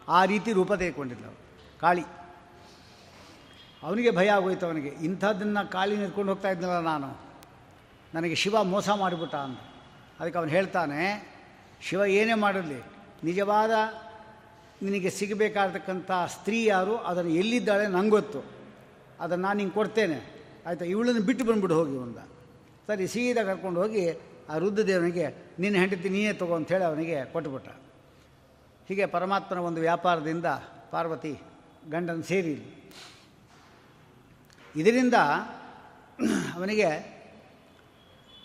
ಆ 0.08 0.24
ರೀತಿ 0.24 0.52
ರೂಪ 0.52 0.72
ತೆಗೆದುಕೊಂಡಿದ್ದ 0.72 1.24
ಕಾಳಿ. 1.80 2.04
ಅವನಿಗೆ 3.86 4.10
ಭಯ 4.18 4.28
ಆಗೋಯ್ತು 4.36 4.64
ಅವನಿಗೆ. 4.66 4.90
ಇಂಥದ್ದನ್ನು 5.06 5.62
ಕಾಳಿ 5.76 5.94
ನಿಂತ್ಕೊಂಡು 5.96 6.30
ಹೋಗ್ತಾ 6.32 6.50
ಇದ್ನಲ್ಲ 6.54 6.78
ನಾನು. 6.92 7.08
ನನಗೆ 8.14 8.36
ಶಿವ 8.42 8.62
ಮೋಸ 8.72 8.88
ಮಾಡಿಬಿಟ್ಟ 9.02 9.34
ಅಂತ 9.46 9.60
ಅದಕ್ಕೆ 10.20 10.38
ಅವನು 10.38 10.50
ಹೇಳ್ತಾನೆ, 10.50 11.00
ಶಿವ 11.86 12.00
ಏನೇ 12.18 12.34
ಮಾಡಲಿ 12.34 12.80
ನಿಜವಾದ 13.24 13.70
ನಿನಗೆ 14.82 15.10
ಸಿಗಬೇಕಾಗಿರ್ತಕ್ಕಂಥ 15.10 16.10
ಸ್ತ್ರೀ 16.34 16.58
ಯಾರು, 16.64 16.94
ಅದನ್ನು 17.10 17.32
ಎಲ್ಲಿದ್ದಾಳೆ 17.40 17.86
ನಂಗೆ 17.96 18.10
ಗೊತ್ತು. 18.10 18.40
ಅದನ್ನು 19.20 19.42
ನಾನು 19.46 19.58
ನಿಂಗೆ 19.58 19.74
ಕೊಡ್ತೇನೆ. 19.74 20.18
ಆಯಿತಾ, 20.66 20.84
ಇವಳನ್ನು 20.84 21.22
ಬಿಟ್ಟು 21.28 21.44
ಬಂದ್ಬಿಡು 21.44 21.74
ಹೋಗಿ 21.80 21.96
ಒಂದ 21.96 22.18
ಸರಿ, 22.88 23.06
ಸೀದಾ 23.14 23.42
ಕರ್ಕೊಂಡು 23.42 23.78
ಹೋಗಿ 23.82 24.04
ಆ 24.50 24.56
ರುದ್ರದೇವನಿಗೆ 24.58 25.26
ನಿನ್ನ 25.60 25.76
ಹೆಂಡತಿ 25.82 26.08
ನೀನೇ 26.14 26.32
ತಗೋ 26.40 26.54
ಅಂಥೇಳಿ 26.54 26.84
ಅವನಿಗೆ 26.84 27.18
ಕೊಟ್ಟುಬಿಟ್ಟ 27.32 27.68
ಹೀಗೆ 28.88 29.04
ಪರಮಾತ್ಮನ 29.06 29.60
ಒಂದು 29.68 29.80
ವ್ಯಾಪಾರದಿಂದ 29.80 30.48
ಪಾರ್ವತಿ 30.90 31.34
ಗಂಡನ 31.90 32.20
ಸೇರಿ 32.28 32.56
ಇದರಿಂದ 34.80 35.16
ಅವನಿಗೆ 36.56 36.88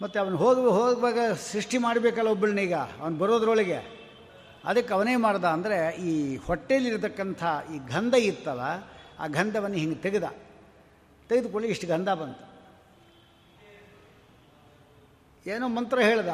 ಮತ್ತು 0.02 0.18
ಅವನು 0.22 0.38
ಹೋಗಿ, 0.42 0.62
ಹೋಗುವಾಗ 0.78 1.20
ಸೃಷ್ಟಿ 1.52 1.78
ಮಾಡಬೇಕಲ್ಲ 1.86 2.30
ಒಬ್ಬಳನ್ನೀಗ 2.36 2.76
ಅವನು 3.02 3.16
ಬರೋದ್ರೊಳಗೆ. 3.22 3.80
ಅದಕ್ಕೆ 4.70 4.92
ಅವನೇ 4.98 5.16
ಮಾಡ್ದ 5.26 5.46
ಅಂದರೆ 5.56 5.78
ಈ 6.10 6.12
ಹೊಟ್ಟೆಯಲ್ಲಿರತಕ್ಕಂಥ 6.48 7.44
ಈ 7.74 7.78
ಗಂಧ 7.94 8.16
ಇತ್ತಲ್ಲ, 8.30 8.64
ಆ 9.20 9.28
ಗಂಧವನ್ನು 9.38 9.78
ಹಿಂಗೆ 9.78 9.98
ತೆಗೆದ. 10.06 10.28
ತೆಗೆದುಕೊಳ್ಳಿ, 11.30 11.68
ಇಷ್ಟು 11.74 11.88
ಗಂಧ 11.88 12.10
ಬಂತು. 12.22 12.46
ಏನೋ 15.46 15.68
ಮಂತ್ರ 15.78 16.00
ಹೇಳ್ದ, 16.10 16.32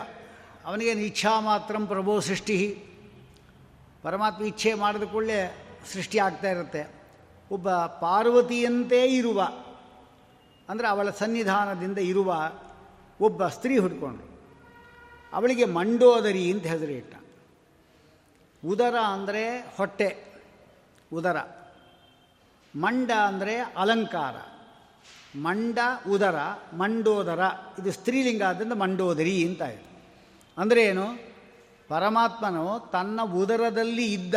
ಅವನಿಗೇನು 0.66 1.04
ಇಚ್ಛಾ 1.10 1.34
ಮಾತ್ರ 1.50 1.76
ಪ್ರಭೋ 1.94 2.14
ಸೃಷ್ಟಿ. 2.30 2.58
ಪರಮಾತ್ಮ 4.06 4.44
ಇಚ್ಛೆ 4.54 4.72
ಮಾಡಿದ 4.84 5.06
ಕೂಡಲೇ 5.14 5.40
ಸೃಷ್ಟಿ 5.94 6.18
ಆಗ್ತಾ 6.26 6.50
ಇರುತ್ತೆ. 6.56 6.82
ಒಬ್ಬ 7.52 7.70
ಪಾರ್ವತಿಯಂತೆ 8.04 9.00
ಇರುವ 9.20 9.42
ಅಂದರೆ 10.70 10.88
ಅವಳ 10.94 11.10
ಸನ್ನಿಧಾನದಿಂದ 11.20 12.00
ಇರುವ 12.12 12.30
ಒಬ್ಬ 13.20 13.48
ಸ್ತ್ರೀ 13.56 13.76
ಹುಡ್ಕೊಂಡ್ರು. 13.84 14.30
ಅವಳಿಗೆ 15.34 15.66
ಮಂಡೋದರಿ 15.78 16.44
ಅಂತ 16.54 16.66
ಹೆಸರಿಟ್ಟ 16.74 17.14
ಉದರ 18.64 18.96
ಅಂದರೆ 19.14 19.44
ಹೊಟ್ಟೆ, 19.78 20.10
ಉದರ. 21.12 21.38
ಮಂಡ 22.74 23.10
ಅಂದರೆ 23.30 23.54
ಅಲಂಕಾರ. 23.82 24.36
ಮಂಡ, 25.46 25.78
ಉದರ, 26.14 26.38
ಮಂಡೋದರ. 26.82 27.42
ಇದು 27.80 27.92
ಸ್ತ್ರೀಲಿಂಗ 27.98 28.44
ಆದ್ದರಿಂದ 28.50 28.76
ಮಂಡೋದರಿ 28.84 29.36
ಅಂತ 29.48 29.62
ಇದೆ 29.76 29.88
ಅಂದರೆ 30.58 30.82
ಏನು? 30.90 31.06
ಪರಮಾತ್ಮನು 31.90 32.66
ತನ್ನ 32.92 33.20
ಉದರದಲ್ಲಿ 33.42 34.06
ಇದ್ದ, 34.14 34.36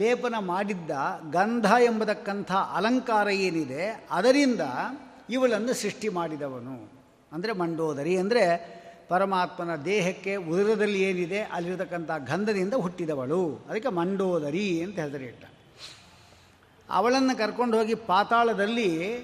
ಲೇಪನ 0.00 0.36
ಮಾಡಿದ್ದ 0.52 0.90
ಗಂಧ 1.36 1.68
ಎಂಬತಕ್ಕಂಥ 1.88 2.50
ಅಲಂಕಾರ 2.78 3.28
ಏನಿದೆ, 3.46 3.84
ಅದರಿಂದ 4.10 4.62
ಇವಳನ್ನು 5.30 5.74
ಸೃಷ್ಟಿ 5.74 6.08
ಮಾಡಿದವನು. 6.08 6.92
ಅಂದರೆ 7.32 7.52
ಮಂಡೋದರಿ, 7.52 8.16
ಅಂದರೆ 8.16 8.78
ಪರಮಾತ್ಮನ 9.08 9.76
ದೇಹಕ್ಕೆ 9.76 10.36
ಉದರದಲ್ಲಿ 10.36 11.02
ಏನಿದೆ, 11.02 11.40
ಅಲ್ಲಿರತಕ್ಕಂಥ 11.40 12.10
ಗಂಧದಿಂದ 12.10 12.74
ಹುಟ್ಟಿದವಳು. 12.74 13.66
ಅದಕ್ಕೆ 13.68 13.88
ಮಂಡೋದರಿ 13.88 14.82
ಅಂತ 14.82 14.98
ಹೆಸರಿಟ್ಟ 14.98 15.44
ಅವಳನ್ನು 16.90 17.38
ಕರ್ಕೊಂಡು 17.38 17.78
ಹೋಗಿ 17.78 17.94
ಪಾತಾಳದಲ್ಲಿ 17.94 19.18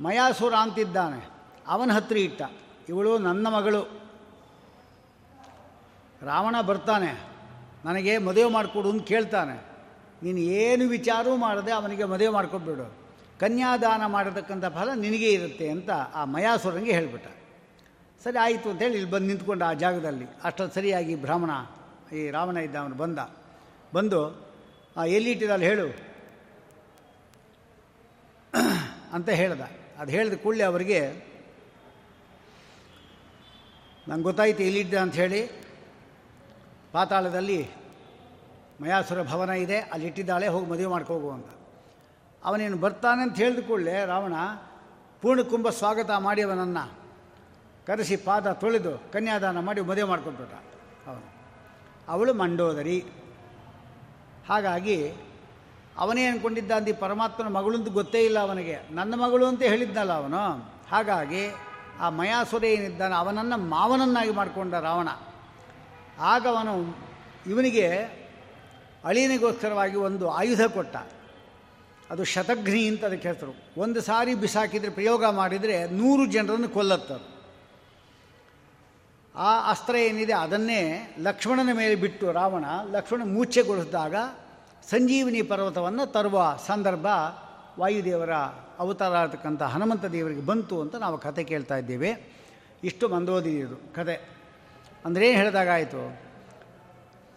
ಮಯಾಸುರ 0.00 0.54
ಅಂತಿದ್ದಾನೆ. 0.54 1.28
ಅವನ 1.66 1.90
ಹತ್ತಿರ 1.92 2.16
ಇಟ್ಟ. 2.16 2.42
ಇವಳು 2.88 3.18
ನನ್ನ 3.18 3.46
ಮಗಳು. 3.48 4.00
ರಾವಣ 6.22 6.60
ಬರ್ತಾನೆ. 6.60 7.20
ನನಗೆ 7.84 8.18
ಮದುವೆ 8.18 8.50
ಮಾಡಿಕೊಡು 8.50 8.90
ಅಂತ 8.90 9.02
ಕೇಳ್ತಾನೆ. 9.02 9.62
ನೀನು 10.22 10.38
ಏನು 10.38 10.88
ವಿಚಾರವೂ 10.88 11.36
ಮಾಡದೆ 11.36 11.72
ಅವನಿಗೆ 11.72 12.04
ಮದುವೆ 12.04 12.28
ಮಾಡ್ಕೊಬಿಡು. 12.28 13.05
ಕನ್ಯಾದಾನ 13.40 14.06
ಮಾಡಿರ್ತಕ್ಕಂಥ 14.06 14.64
ಫಲ 14.64 14.90
ನಿನಗೇ 14.94 15.30
ಇರುತ್ತೆ 15.30 15.68
ಅಂತ 15.68 15.90
ಆ 15.90 16.24
ಮಯಾಸುರಂಗೆ 16.24 16.92
ಹೇಳಿಬಿಟ್ಟ. 16.92 17.26
ಸರಿ, 18.24 18.38
ಆಯಿತು 18.38 18.70
ಅಂತೇಳಿ 18.70 18.94
ಇಲ್ಲಿ 18.94 19.10
ಬಂದು 19.10 19.26
ನಿಂತ್ಕೊಂಡು 19.26 19.64
ಆ 19.64 19.72
ಜಾಗದಲ್ಲಿ. 19.72 20.26
ಅಷ್ಟೊಂದು 20.44 20.72
ಸರಿಯಾಗಿ 20.72 21.14
ಬ್ರಾಹ್ಮಣ, 21.14 21.50
ಈ 22.14 22.30
ರಾವಣ 22.30 22.56
ಇದ್ದ 22.56 22.76
ಅವನು 22.76 22.94
ಬಂದ. 22.94 23.18
ಬಂದು, 23.94 24.46
ಆ 24.96 25.04
ಎಲ್ಲಿಟ್ಟಿದಲ್ಲಿ 25.04 25.66
ಹೇಳು? 25.66 25.86
ಅಂತ 29.12 29.28
ಹೇಳ್ದ. 29.28 29.60
ಅದು 29.98 30.12
ಹೇಳಿದ 30.12 30.34
ಕೂಡಲೇ 30.34 30.64
ಅವರಿಗೆ, 30.64 31.00
ನಂಗೆ 34.08 34.22
ಗೊತ್ತಾಯ್ತು 34.22 35.00
ಅಂತ 35.00 35.14
ಹೇಳಿ. 35.14 35.50
ಪಾತಾಳದಲ್ಲಿ 36.92 37.68
ಮಯಾಸುರ 38.80 39.22
ಭವನ 39.22 39.50
ಇದೆ, 39.50 39.78
ಅಲ್ಲಿ 39.80 40.06
ಇಟ್ಟಿದ್ದಾಳೆ, 40.06 40.48
ಹೋಗಿ 40.48 40.66
ಮದುವೆ 40.66 40.86
ಮಾಡ್ಕೋಗು 40.86 41.30
ಅಂತ. 41.30 41.46
ಅವನೇನು 42.44 42.76
ಬರ್ತಾನೆ 42.76 43.22
ಅಂತ 43.22 43.36
ಹೇಳಿದ 43.36 43.66
ಕೂಡಲೇ, 43.66 44.06
ರಾವಣ, 44.06 44.32
ಪೂರ್ಣಕುಂಭ 45.22 45.68
ಸ್ವಾಗತ 45.68 46.10
ಮಾಡಿ 46.18 46.42
ಅವನನ್ನು 46.42 46.90
ಕರೆಸಿ 47.86 48.16
ಪಾದ 48.16 48.52
ತೊಳೆದು 48.52 49.12
ಕನ್ಯಾದಾನ 49.12 49.58
ಮಾಡಿ 49.58 49.80
ಮದುವೆ 49.80 50.02
ಮಾಡ್ಕೊಂಡ್ಬಿಟ್ಟ 50.02 50.54
ಅವನು. 51.08 51.36
ಅವಳು 52.08 52.34
ಮಂಡೋದರಿ. 52.34 53.04
ಹಾಗಾಗಿ 54.48 55.12
ಅವನೇ 55.98 56.24
ಅಂದ್ಕೊಂಡಿದ್ದ 56.24 56.70
ಅಂದಿ 56.70 56.92
ಪರಮಾತ್ಮನ 56.92 57.48
ಮಗಳು 57.48 57.78
ಗೊತ್ತೇ 57.78 58.20
ಇಲ್ಲ 58.20 58.38
ಅವನಿಗೆ. 58.38 58.78
ನನ್ನ 58.90 59.14
ಮಗಳು 59.14 59.46
ಅಂತ 59.46 59.62
ಹೇಳಿದ್ನಲ್ಲ 59.62 60.12
ಅವನು. 60.12 60.70
ಹಾಗಾಗಿ 60.90 61.48
ಆ 62.00 62.08
ಮಯಾಸುರ 62.08 62.64
ಏನಿದ್ದಾನೆ 62.64 63.14
ಅವನನ್ನು 63.14 63.56
ಮಾವನನ್ನಾಗಿ 63.56 64.30
ಮಾಡಿಕೊಂಡ 64.30 64.74
ರಾವಣ. 64.74 65.08
ಆಗ 66.20 66.46
ಅವನು 66.46 66.96
ಇವನಿಗೆ 67.46 67.96
ಅಳಿಯನಿಗೋಸ್ಕರವಾಗಿ 69.04 69.96
ಒಂದು 69.96 70.30
ಆಯುಧ 70.30 70.60
ಕೊಟ್ಟ. 70.60 70.96
ಅದು 72.10 72.24
ಶತಘ್ನಿ 72.24 72.86
ಅಂತ 72.86 73.04
ಅದಕ್ಕೆ 73.04 73.28
ಹೆಸರು 73.28 73.54
ಒಂದು 73.76 74.00
ಸಾರಿ 74.00 74.34
ಬಿಸಾಕಿದರೆ 74.34 74.90
ಪ್ರಯೋಗ 74.90 75.24
ಮಾಡಿದರೆ 75.24 75.90
ನೂರು 75.90 76.26
ಜನರನ್ನು 76.26 76.68
ಕೊಲ್ಲತ್ತರು. 76.68 77.36
ಆ 79.34 79.70
ಅಸ್ತ್ರ 79.70 79.96
ಏನಿದೆ 79.96 80.32
ಅದನ್ನೇ 80.32 81.14
ಲಕ್ಷ್ಮಣನ 81.18 81.76
ಮೇಲೆ 81.76 81.94
ಬಿಟ್ಟು 81.94 82.32
ರಾವಣ 82.32 82.64
ಲಕ್ಷ್ಮಣ 82.90 83.22
ಮೂರ್ಛೆಗೊಳಿಸಿದಾಗ 83.24 84.14
ಸಂಜೀವಿನಿ 84.90 85.42
ಪರ್ವತವನ್ನು 85.42 86.12
ತರುವ 86.12 86.58
ಸಂದರ್ಭ 86.66 87.06
ವಾಯುದೇವರ 87.78 88.32
ಅವತಾರ 88.78 89.16
ಆಗ್ತಕ್ಕಂಥ 89.16 89.62
ಹನುಮಂತ 89.62 90.04
ದೇವರಿಗೆ 90.04 90.40
ಬಂತು 90.40 90.80
ಅಂತ 90.80 90.94
ನಾವು 90.94 91.18
ಕತೆ 91.18 91.44
ಕೇಳ್ತಾ 91.44 91.76
ಇದ್ದೇವೆ. 91.76 92.36
ಇಷ್ಟು 92.84 93.08
ಮಂದೋದಿದು 93.08 93.94
ಕತೆ. 93.94 94.28
ಅಂದ್ರೇನು 95.04 95.38
ಹೇಳಿದಾಗಾಯಿತು 95.38 96.20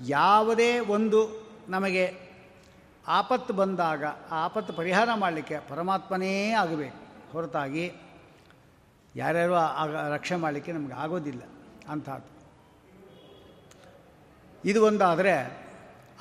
ಯಾವುದೇ 0.07 0.79
ಒಂದು 0.79 1.49
ನಮಗೆ 1.69 2.28
ಆಪತ್ತು 3.09 3.53
ಬಂದಾಗ, 3.53 4.03
ಆಪತ್ತು 4.31 4.73
ಪರಿಹಾರ 4.73 5.09
ಮಾಡಲಿಕ್ಕೆ 5.15 5.59
ಪರಮಾತ್ಮನೇ 5.69 6.51
ಆಗಬೇಕು. 6.51 6.97
ಹೊರತಾಗಿ 7.31 7.93
ಯಾರ್ಯಾರು 9.15 9.55
ಆಗ 9.55 9.95
ರಕ್ಷಣೆ 9.95 10.37
ಮಾಡಲಿಕ್ಕೆ 10.37 10.71
ನಮಗೆ 10.71 10.93
ಆಗೋದಿಲ್ಲ 10.93 11.41
ಅಂಥದ್ದು 11.89 12.39
ಇದು 14.65 14.85
ಒಂದಾದರೆ, 14.85 15.65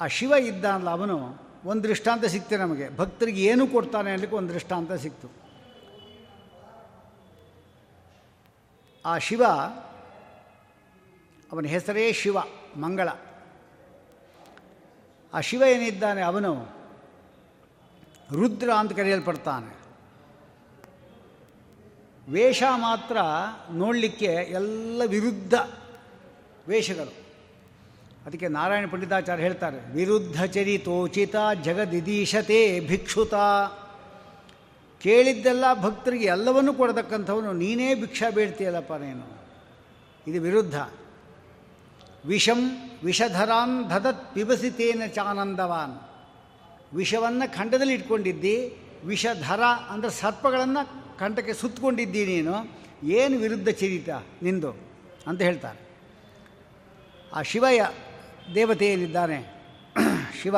ಆ 0.01 0.07
ಶಿವ 0.07 0.33
ಇದ್ದ 0.33 0.65
ಅಲ್ಲ 0.65 0.91
ಅವನು 0.91 1.37
ಒಂದು 1.65 1.85
ದೃಷ್ಟಾಂತ 1.89 2.25
ಸಿಕ್ತೆ 2.25 2.57
ನಮಗೆ. 2.57 2.97
ಭಕ್ತರಿಗೆ 2.97 3.43
ಏನು 3.45 3.67
ಕೊಡ್ತಾನೆ 3.67 4.11
ಅನ್ನಲಿಕ್ಕೆ 4.11 4.37
ಒಂದು 4.37 4.55
ದೃಷ್ಟಾಂತ 4.55 4.93
ಸಿಕ್ತು. 4.93 5.29
ಆ 9.05 9.19
ಶಿವ, 9.19 9.45
ಅವನ 11.53 11.65
ಹೆಸರೇ 11.65 12.13
ಶಿವ, 12.13 12.37
ಮಂಗಳ. 12.77 13.09
ಆ 15.35 15.41
ಶಿವ 15.41 15.63
ಏನಿದ್ದಾನೆ 15.63 16.23
ಅವನು 16.23 16.78
ರುದ್ರ 18.33 18.71
ಅಂತ 18.79 18.93
ಕರೆಯಲ್ಪಡ್ತಾನೆ. 18.93 19.79
ವೇಷ 22.33 22.63
ಮಾತ್ರ 22.77 23.17
ನೋಡಲಿಕ್ಕೆ 23.73 24.25
ಎಲ್ಲ 24.25 25.03
ವಿರುದ್ಧ 25.07 25.55
ವೇಷಗಳು. 26.69 27.29
ಅದಕ್ಕೆ 28.27 28.49
ನಾರಾಯಣ 28.49 28.89
ಪಂಡಿತಾಚಾರ್ಯ 28.91 29.43
ಹೇಳ್ತಾರೆ, 29.43 29.93
ವಿರುದ್ಧ 29.93 30.45
ಚರಿತೋಚಿತ 30.45 31.37
ಜಗದಿದೀಶತೆ 31.63 32.81
ಭಿಕ್ಷುತ. 32.81 33.35
ಕೇಳಿದ್ದೆಲ್ಲ 35.01 35.65
ಭಕ್ತರಿಗೆ 35.83 36.27
ಎಲ್ಲವನ್ನೂ 36.27 36.75
ಕೊಡತಕ್ಕಂಥವನು, 36.75 37.53
ನೀನೇ 37.53 37.95
ಭಿಕ್ಷಾ 37.95 38.31
ಬೇಡ್ತೀಯಲ್ಲಪ್ಪ 38.31 38.93
ನೀನು. 38.93 39.39
ಇದು 40.27 40.43
ವಿರುದ್ಧ. 40.43 40.81
ವಿಷಂ 42.27 42.91
ವಿಷಧರಾನ್ 43.05 43.89
ಧದತ್ 43.89 44.35
ಪಿಬಸಿತೇನ 44.35 45.03
ಚಾನಂದವಾನ್. 45.07 46.08
ವಿಷವನ್ನು 46.95 47.55
ಖಂಡದಲ್ಲಿ 47.55 47.95
ಇಟ್ಕೊಂಡಿದ್ದಿ, 47.95 48.77
ವಿಷಧರ 49.05 49.61
ಅಂದರೆ 49.89 50.11
ಸರ್ಪಗಳನ್ನು 50.11 51.19
ಕಂಠಕ್ಕೆ 51.19 51.53
ಸುತ್ತಕೊಂಡಿದ್ದಿ 51.53 52.27
ನೀನು, 52.27 52.79
ಏನು 53.05 53.39
ವಿರುದ್ಧ 53.39 53.69
ಚರಿತ 53.69 54.09
ನಿಂದು 54.43 54.75
ಅಂತ 55.27 55.43
ಹೇಳ್ತಾರೆ. 55.43 55.89
ಆ 57.35 57.43
ಶಿವಯ 57.43 57.81
ದೇವತೆ 58.55 58.87
ಏನಿದ್ದಾನೆ? 58.87 59.45
ಶಿವ. 60.43 60.57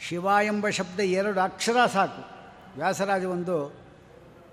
ಶಿವ 0.00 0.26
ಎಂಬ 0.44 0.68
ಶಬ್ದ 0.68 1.00
ಎರಡು 1.00 1.40
ಅಕ್ಷರ 1.40 1.86
ಸಾಕು. 1.86 2.30
ವ್ಯಾಸರಾಜ 2.76 3.24
ಒಂದು 3.24 3.76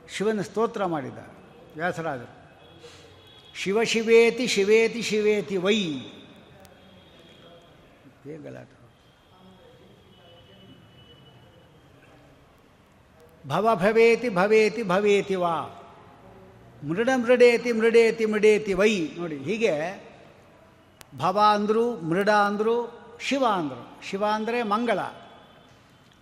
ಶಿವನ 0.10 0.42
ಸ್ತೋತ್ರ 0.42 0.86
ಮಾಡಿದ 0.86 1.18
ವ್ಯಾಸರಾಜರು. 1.76 2.38
ಶಿವ 3.56 3.84
ಶಿವೇತಿ 3.84 4.48
ಶಿವೇತಿ 4.48 5.02
ಶಿವೇತಿ 5.02 5.58
ವೈ. 5.58 5.84
ಗಲಾಟ? 8.44 8.70
ಭವ 13.48 13.76
ಭವೇತಿ 13.76 14.30
ಭವೇತಿ 14.30 14.84
ಭವೇತಿ 14.84 15.36
ವಾ. 15.36 15.84
ಮೃಡ 16.84 17.10
ಮೃಡೇತಿ 17.16 17.72
ಮೃಡೇತಿ 17.72 18.26
ಮೃಡೇತಿ 18.26 18.74
ವೈ. 18.74 19.08
ನೋಡಿ, 19.18 19.38
ಹೀಗೆ 19.38 19.74
ಭವ 21.18 21.40
ಅಂದರು, 21.54 21.96
ಮೃಡ 21.96 22.30
ಅಂದರು, 22.30 22.76
ಶಿವ 23.22 23.46
ಅಂದರು. 23.46 24.02
ಶಿವ 24.10 24.24
ಅಂದರೆ 24.26 24.64
ಮಂಗಳ. 24.64 25.00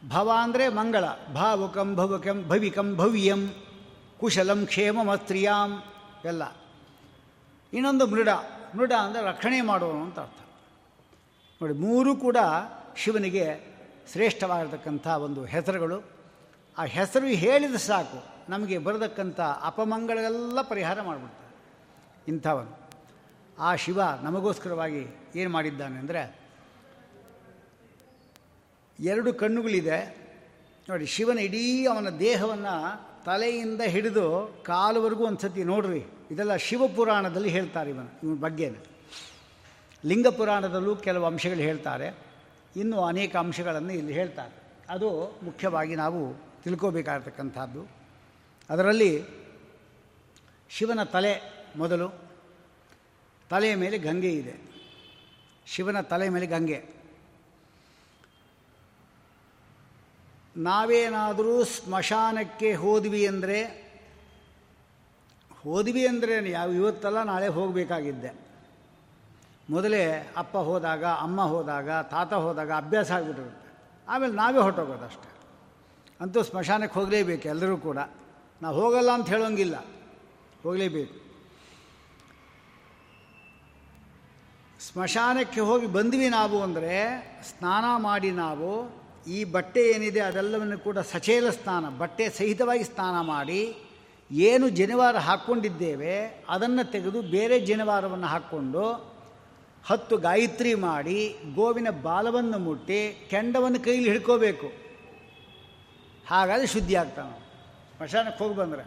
ಭವ 0.09 0.31
ಅಂದರೆ 0.41 0.69
ಮಂಗಳ. 0.69 1.03
ಭಾವುಕಂ 1.33 1.95
ಭವುಕಂ 1.95 2.47
ಭವಿಕಂ 2.47 2.95
ಭವ್ಯಂ 2.95 3.53
ಕುಶಲಂ 4.19 4.65
ಕ್ಷೇಮಮಸ್ತ್ರಿಯಾಂ 4.65 5.83
ಎಲ್ಲ. 6.25 6.43
ಇನ್ನೊಂದು 7.73 8.07
ಮೃಡ. 8.07 8.29
ಮೃಡ 8.75 8.91
ಅಂದರೆ 9.01 9.23
ರಕ್ಷಣೆ 9.25 9.61
ಮಾಡುವನು 9.61 10.03
ಅಂತ 10.03 10.19
ಅರ್ಥ. 10.19 10.39
ನೋಡಿ, 11.61 11.73
ಮೂರು 11.73 12.15
ಕೂಡ 12.15 12.38
ಶಿವನಿಗೆ 12.97 13.45
ಶ್ರೇಷ್ಠವಾಗಿರ್ತಕ್ಕಂಥ 14.11 15.07
ಒಂದು 15.07 15.45
ಹೆಸರುಗಳು. 15.45 16.14
ಆ 16.77 16.85
ಹೆಸರು 16.85 17.25
ಹೇಳಿದ 17.25 17.75
ಸಾಕು. 17.75 18.19
ನಮಗೆ 18.49 18.77
ಬರತಕ್ಕಂಥ 18.77 19.39
ಅಪಮಂಗಳೆಲ್ಲ 19.39 20.61
ಪರಿಹಾರ 20.61 21.01
ಮಾಡಿಬಿಡ್ತಾರೆ. 21.01 21.51
ಇಂಥವನು. 22.27 22.73
ಆ 23.59 23.75
ಶಿವ 23.75 23.99
ನಮಗೋಸ್ಕರವಾಗಿ 24.23 25.01
ಏನು 25.35 25.49
ಮಾಡಿದ್ದಾನೆ 25.49 25.99
ಅಂದರೆ, 25.99 26.39
ಎರಡು 28.99 29.33
ಕಣ್ಣುಗಳಿದೆ. 29.33 30.17
ನೋಡಿ, 30.89 31.05
ಶಿವನ 31.05 31.39
ಇಡೀ 31.39 31.85
ಅವನ 31.85 32.09
ದೇಹವನ್ನು 32.09 32.75
ತಲೆಯಿಂದ 33.25 33.81
ಹಿಡಿದು 33.81 34.25
ಕಾಲುವರೆಗೂ 34.65 35.25
ಒಂದು 35.25 35.39
ಸತಿ 35.39 35.63
ನೋಡ್ರಿ. 35.63 36.03
ಇದೆಲ್ಲ 36.31 36.55
ಶಿವಪುರಾಣದಲ್ಲಿ 36.55 37.49
ಹೇಳ್ತಾರೆ 37.49 37.89
ಇವನು, 37.89 38.11
ಇವನ 38.23 38.39
ಬಗ್ಗೆ 38.39 38.67
ಲಿಂಗ 40.05 40.27
ಪುರಾಣದಲ್ಲೂ 40.27 40.95
ಕೆಲವು 40.95 41.25
ಅಂಶಗಳು 41.25 41.59
ಹೇಳ್ತಾರೆ. 41.59 42.07
ಇನ್ನೂ 42.75 43.01
ಅನೇಕ 43.01 43.35
ಅಂಶಗಳನ್ನು 43.35 43.93
ಇಲ್ಲಿ 43.93 44.13
ಹೇಳ್ತಾರೆ. 44.13 44.53
ಅದು 44.89 45.09
ಮುಖ್ಯವಾಗಿ 45.43 45.95
ನಾವು 45.95 46.21
ತಿಳ್ಕೋಬೇಕಾಗಿರ್ತಕ್ಕಂಥದ್ದು 46.65 47.82
ಅದರಲ್ಲಿ 48.69 49.12
ಶಿವನ 50.69 51.04
ತಲೆ 51.04 51.34
ಮೊದಲು, 51.78 52.08
ತಲೆಯ 53.49 53.75
ಮೇಲೆ 53.75 53.97
ಗಂಗೆ 53.97 54.32
ಇದೆ. 54.32 54.56
ಶಿವನ 55.67 56.01
ತಲೆ 56.01 56.30
ಮೇಲೆ 56.30 56.47
ಗಂಗೆ. 56.47 56.80
ನಾವೇನಾದರೂ 60.58 61.63
ಸ್ಮಶಾನಕ್ಕೆ 61.63 62.73
ಹೋದ್ವಿ 62.73 63.28
ಅಂದರೆ 63.28 63.60
ಹೋದ್ವಿ 65.63 66.08
ಅಂದರೆ 66.08 66.51
ಯಾವ 66.51 66.71
ಇವತ್ತಲ್ಲ, 66.71 67.23
ನಾಳೆ 67.23 67.47
ಹೋಗಬೇಕಾಗಿದ್ದೆ. 67.47 68.32
ಮೊದಲೇ 69.69 70.34
ಅಪ್ಪ 70.38 70.58
ಹೋದಾಗ, 70.58 71.06
ಅಮ್ಮ 71.06 71.41
ಹೋದಾಗ, 71.41 71.89
ತಾತ 71.89 72.34
ಹೋದಾಗ 72.34 72.71
ಅಭ್ಯಾಸ 72.71 73.12
ಆಗಿಬಿಟ್ಟಿರುತ್ತೆ. 73.12 73.69
ಆಮೇಲೆ 74.08 74.34
ನಾವೇ 74.34 74.60
ಹೊರಟೋಗೋದು 74.60 75.06
ಅಷ್ಟೆ. 75.06 75.34
ಅಂತೂ 76.21 76.43
ಸ್ಮಶಾನಕ್ಕೆ 76.43 76.99
ಹೋಗಲೇಬೇಕು 76.99 77.47
ಎಲ್ಲರೂ 77.54 77.78
ಕೂಡ. 77.78 77.99
ನಾವು 78.62 78.75
ಹೋಗಲ್ಲ 78.82 79.10
ಅಂತ 79.12 79.28
ಹೇಳೋಂಗಿಲ್ಲ. 79.30 79.75
ಹೋಗಲೇಬೇಕು. 80.63 81.15
ಸ್ಮಶಾನಕ್ಕೆ 84.88 85.62
ಹೋಗಿ 85.69 85.88
ಬಂದ್ವಿ 85.88 86.28
ನಾವು 86.30 86.58
ಅಂದರೆ 86.63 86.95
ಸ್ನಾನ 87.49 87.86
ಮಾಡಿ 88.04 88.32
ನಾವು 88.43 88.69
ಈ 89.28 89.39
ಬಟ್ಟೆ 89.43 89.82
ಏನಿದೆ 89.93 90.19
ಅದೆಲ್ಲವನ್ನು 90.19 90.78
ಕೂಡ 90.78 90.97
ಸಚೇಲ 90.99 91.49
ಸ್ನಾನ, 91.49 91.86
ಬಟ್ಟೆ 92.01 92.30
ಸಹಿತವಾಗಿ 92.30 92.84
ಸ್ನಾನ 92.84 93.15
ಮಾಡಿ 93.21 93.62
ಏನು 94.32 94.69
ಜನಿವಾರ 94.69 95.15
ಹಾಕ್ಕೊಂಡಿದ್ದೇವೆ 95.17 96.45
ಅದನ್ನು 96.49 96.91
ತೆಗೆದು 96.91 97.21
ಬೇರೆ 97.21 97.60
ಜನಿವಾರವನ್ನು 97.60 98.28
ಹಾಕ್ಕೊಂಡು 98.28 98.86
ಹತ್ತು 99.84 100.17
ಗಾಯತ್ರಿ 100.17 100.73
ಮಾಡಿ 100.73 101.19
ಗೋವಿನ 101.56 101.89
ಬಾಲವನ್ನು 101.89 102.60
ಮುಟ್ಟಿ 102.60 103.28
ಕೆಂಡವನ್ನು 103.32 103.80
ಕೈಲಿ 103.80 104.08
ಹಿಡ್ಕೋಬೇಕು. 104.10 104.84
ಹಾಗಾದರೆ 106.29 106.67
ಶುದ್ಧಿ 106.67 106.95
ಆಗ್ತಾನೆ 106.95 107.39
ಸ್ಮಶಾನಕ್ಕೆ 107.97 108.43
ಹೋಗಿ 108.43 108.55
ಬಂದರೆ. 108.55 108.83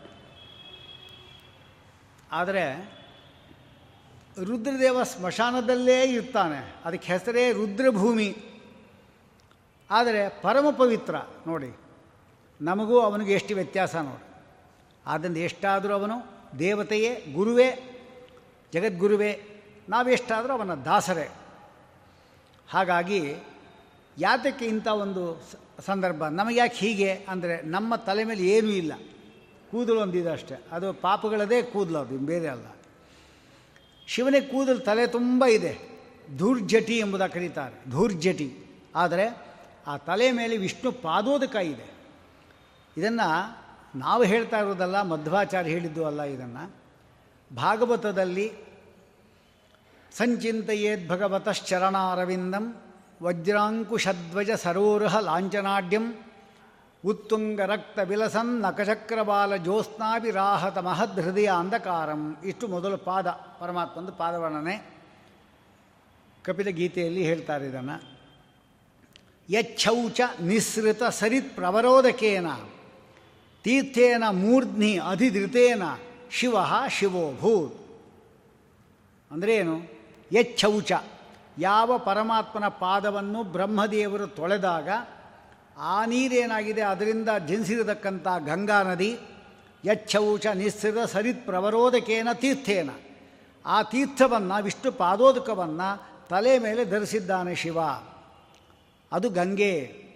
ಆದರೆ 2.32 2.64
ರುದ್ರದೇವ 4.44 5.02
ಸ್ಮಶಾನದಲ್ಲೇ 5.02 6.02
ಇರ್ತಾನೆ. 6.02 6.74
ಅದಕ್ಕೆ 6.84 7.12
ಹೆಸರೇ 7.12 7.52
ರುದ್ರಭೂಮಿ. 7.52 8.36
ಆದರೆ 9.90 10.28
ಪರಮ 10.28 10.70
ಪವಿತ್ರ 10.70 11.16
ನೋಡಿ, 11.46 11.78
ನಮಗೂ 12.60 13.00
ಅವನಿಗೆ 13.00 13.32
ಎಷ್ಟು 13.32 13.54
ವ್ಯತ್ಯಾಸ 13.54 13.96
ನೋಡಿ. 13.96 14.24
ಆದ್ದರಿಂದ 15.06 15.36
ಎಷ್ಟಾದರೂ 15.36 15.94
ಅವನು 15.94 16.16
ದೇವತೆಯೇ, 16.58 17.32
ಗುರುವೇ, 17.32 17.68
ಜಗದ್ಗುರುವೇ, 18.72 19.30
ನಾವೆಷ್ಟಾದರೂ 19.88 20.52
ಅವನ 20.52 20.74
ದಾಸರೇ. 20.74 21.28
ಹಾಗಾಗಿ 22.70 23.36
ಯಾತಕ್ಕೆ 24.18 24.64
ಇಂಥ 24.64 24.86
ಒಂದು 24.86 25.42
ಸಂದರ್ಭ? 25.86 26.26
ನಮಗೆ 26.26 26.56
ಯಾಕೆ 26.56 26.76
ಹೀಗೆ? 26.76 27.12
ಅಂದರೆ 27.12 27.62
ನಮ್ಮ 27.62 27.96
ತಲೆ 27.96 28.24
ಮೇಲೆ 28.24 28.42
ಏನೂ 28.42 28.68
ಇಲ್ಲ. 28.68 28.92
ಕೂದಲು 29.70 30.00
ಒಂದಿದೆ 30.00 30.30
ಅಷ್ಟೇ. 30.30 30.64
ಅದು 30.72 30.92
ಪಾಪಗಳದೇ 30.92 31.62
ಕೂದಲು 31.62 31.98
ಅದು 31.98 32.18
ಬೇರೆ 32.18 32.48
ಅಲ್ಲ. 32.48 32.66
ಶಿವನಿಗೆ 34.06 34.46
ಕೂದಲು 34.46 34.78
ತಲೆ 34.78 35.06
ತುಂಬ 35.06 35.44
ಇದೆ. 35.44 35.78
ಧೂರ್ಜಟಿ 36.36 36.98
ಎಂಬುದ 36.98 37.26
ಕರೀತಾರೆ. 37.26 37.90
ಧೂರ್ಜಟಿ. 37.90 38.54
ಆದರೆ 38.94 39.46
ಆ 39.86 39.96
ತಲೆ 39.96 40.32
ಮೇಲೆ 40.32 40.56
ವಿಷ್ಣು 40.56 40.92
ಪಾದೋದಕ 40.92 41.56
ಇದೆ. 41.56 41.90
ಇದನ್ನು 42.96 43.58
ನಾವು 43.98 44.22
ಹೇಳ್ತಾ 44.22 44.58
ಇರೋದಲ್ಲ 44.58 45.02
ಮಧ್ವಾಚಾರ್ಯ 45.02 45.70
ಹೇಳಿದ್ದು 45.70 46.06
ಅಲ್ಲ 46.06 46.22
ಇದನ್ನು. 46.22 46.74
ಭಾಗವತದಲ್ಲಿ 47.56 48.52
ಸಂಚಿಂತೆಯೇದ್ 50.12 51.08
ಭಗವತಶ್ಚರಣಾರವಿಂದಂ 51.08 52.82
ವಜ್ರಾಂಕುಶಧ್ವಜ 53.22 54.50
ಸರೋರಹ 54.50 55.18
ಲಾಂಛನಾಢ್ಯಂ 55.18 56.14
ಉತ್ತುಂಗ 57.04 57.60
ರಕ್ತ 57.60 57.98
ವಿಲಸನ್ 57.98 58.62
ನಕಚಕ್ರಬಾಲ 58.62 59.56
ಜ್ಯೋತ್ಸ್ನಾಭಿರಾಹತ 59.56 60.78
ಮಹದ್ 60.78 61.20
ಹೃದಯ 61.20 61.50
ಅಂಧಕಾರಂ 61.58 62.36
ಇಷ್ಟು 62.44 62.68
ಮೊದಲು 62.68 62.96
ಪಾದ, 62.96 63.28
ಪರಮಾತ್ಮಂದು 63.28 64.12
ಪಾದವರ್ಣನೆ. 64.12 64.90
ಕಪಿಲ 66.42 66.66
ಗೀತೆಯಲ್ಲಿ 66.66 67.22
ಹೇಳ್ತಾರೆ 67.22 67.66
ಇದನ್ನು. 67.66 68.18
ಯಚ್ಛೌಚ 69.50 70.20
ನಿಸ್ಸೃತ 70.40 71.02
ಸರಿತ್ 71.02 71.56
ಪ್ರವರೋದಕೇನ 71.56 72.46
ತೀರ್ಥೇನ 73.62 74.24
ಮೂರ್ಧ್ನಿ 74.30 74.98
ಅಧಿಧೃತೇನ, 74.98 75.82
ಶಿವ 76.30 76.56
ಶಿವೋಭೂತ್ 76.88 77.74
ಅಂದ್ರೇನು 79.30 79.76
ಏನು? 79.76 79.86
ಯಚ್ಛೌಚ. 80.32 80.92
ಯಾವ 81.58 81.98
ಪರಮಾತ್ಮನ 81.98 82.68
ಪಾದವನ್ನು 82.68 83.42
ಬ್ರಹ್ಮದೇವರು 83.42 84.26
ತೊಳೆದಾಗ 84.26 84.88
ಆ 85.78 86.04
ನೀರೇನಾಗಿದೆ? 86.04 86.80
ಅದರಿಂದ 86.80 87.28
ಜನಿಸಿರತಕ್ಕಂಥ 87.48 88.28
ಗಂಗಾ 88.44 88.82
ನದಿ 88.82 89.18
ಯಚ್ಛೌಚ 89.84 90.46
ನಿಸ್ಸಿರ 90.46 91.04
ಸರಿತ್ 91.04 91.46
ಪ್ರವರೋದಕೇನ 91.46 92.28
ತೀರ್ಥೇನ. 92.34 92.90
ಆ 93.66 93.82
ತೀರ್ಥವನ್ನು, 93.82 94.62
ವಿಷ್ಣು 94.62 94.92
ಪಾದೋದಕವನ್ನು 94.92 96.08
ತಲೆ 96.28 96.58
ಮೇಲೆ 96.58 96.84
ಧರಿಸಿದ್ದಾನೆ 96.84 97.54
ಶಿವ. 97.54 97.78
ಅದು 99.12 99.30
ಗಂಗೆ. 99.30 100.08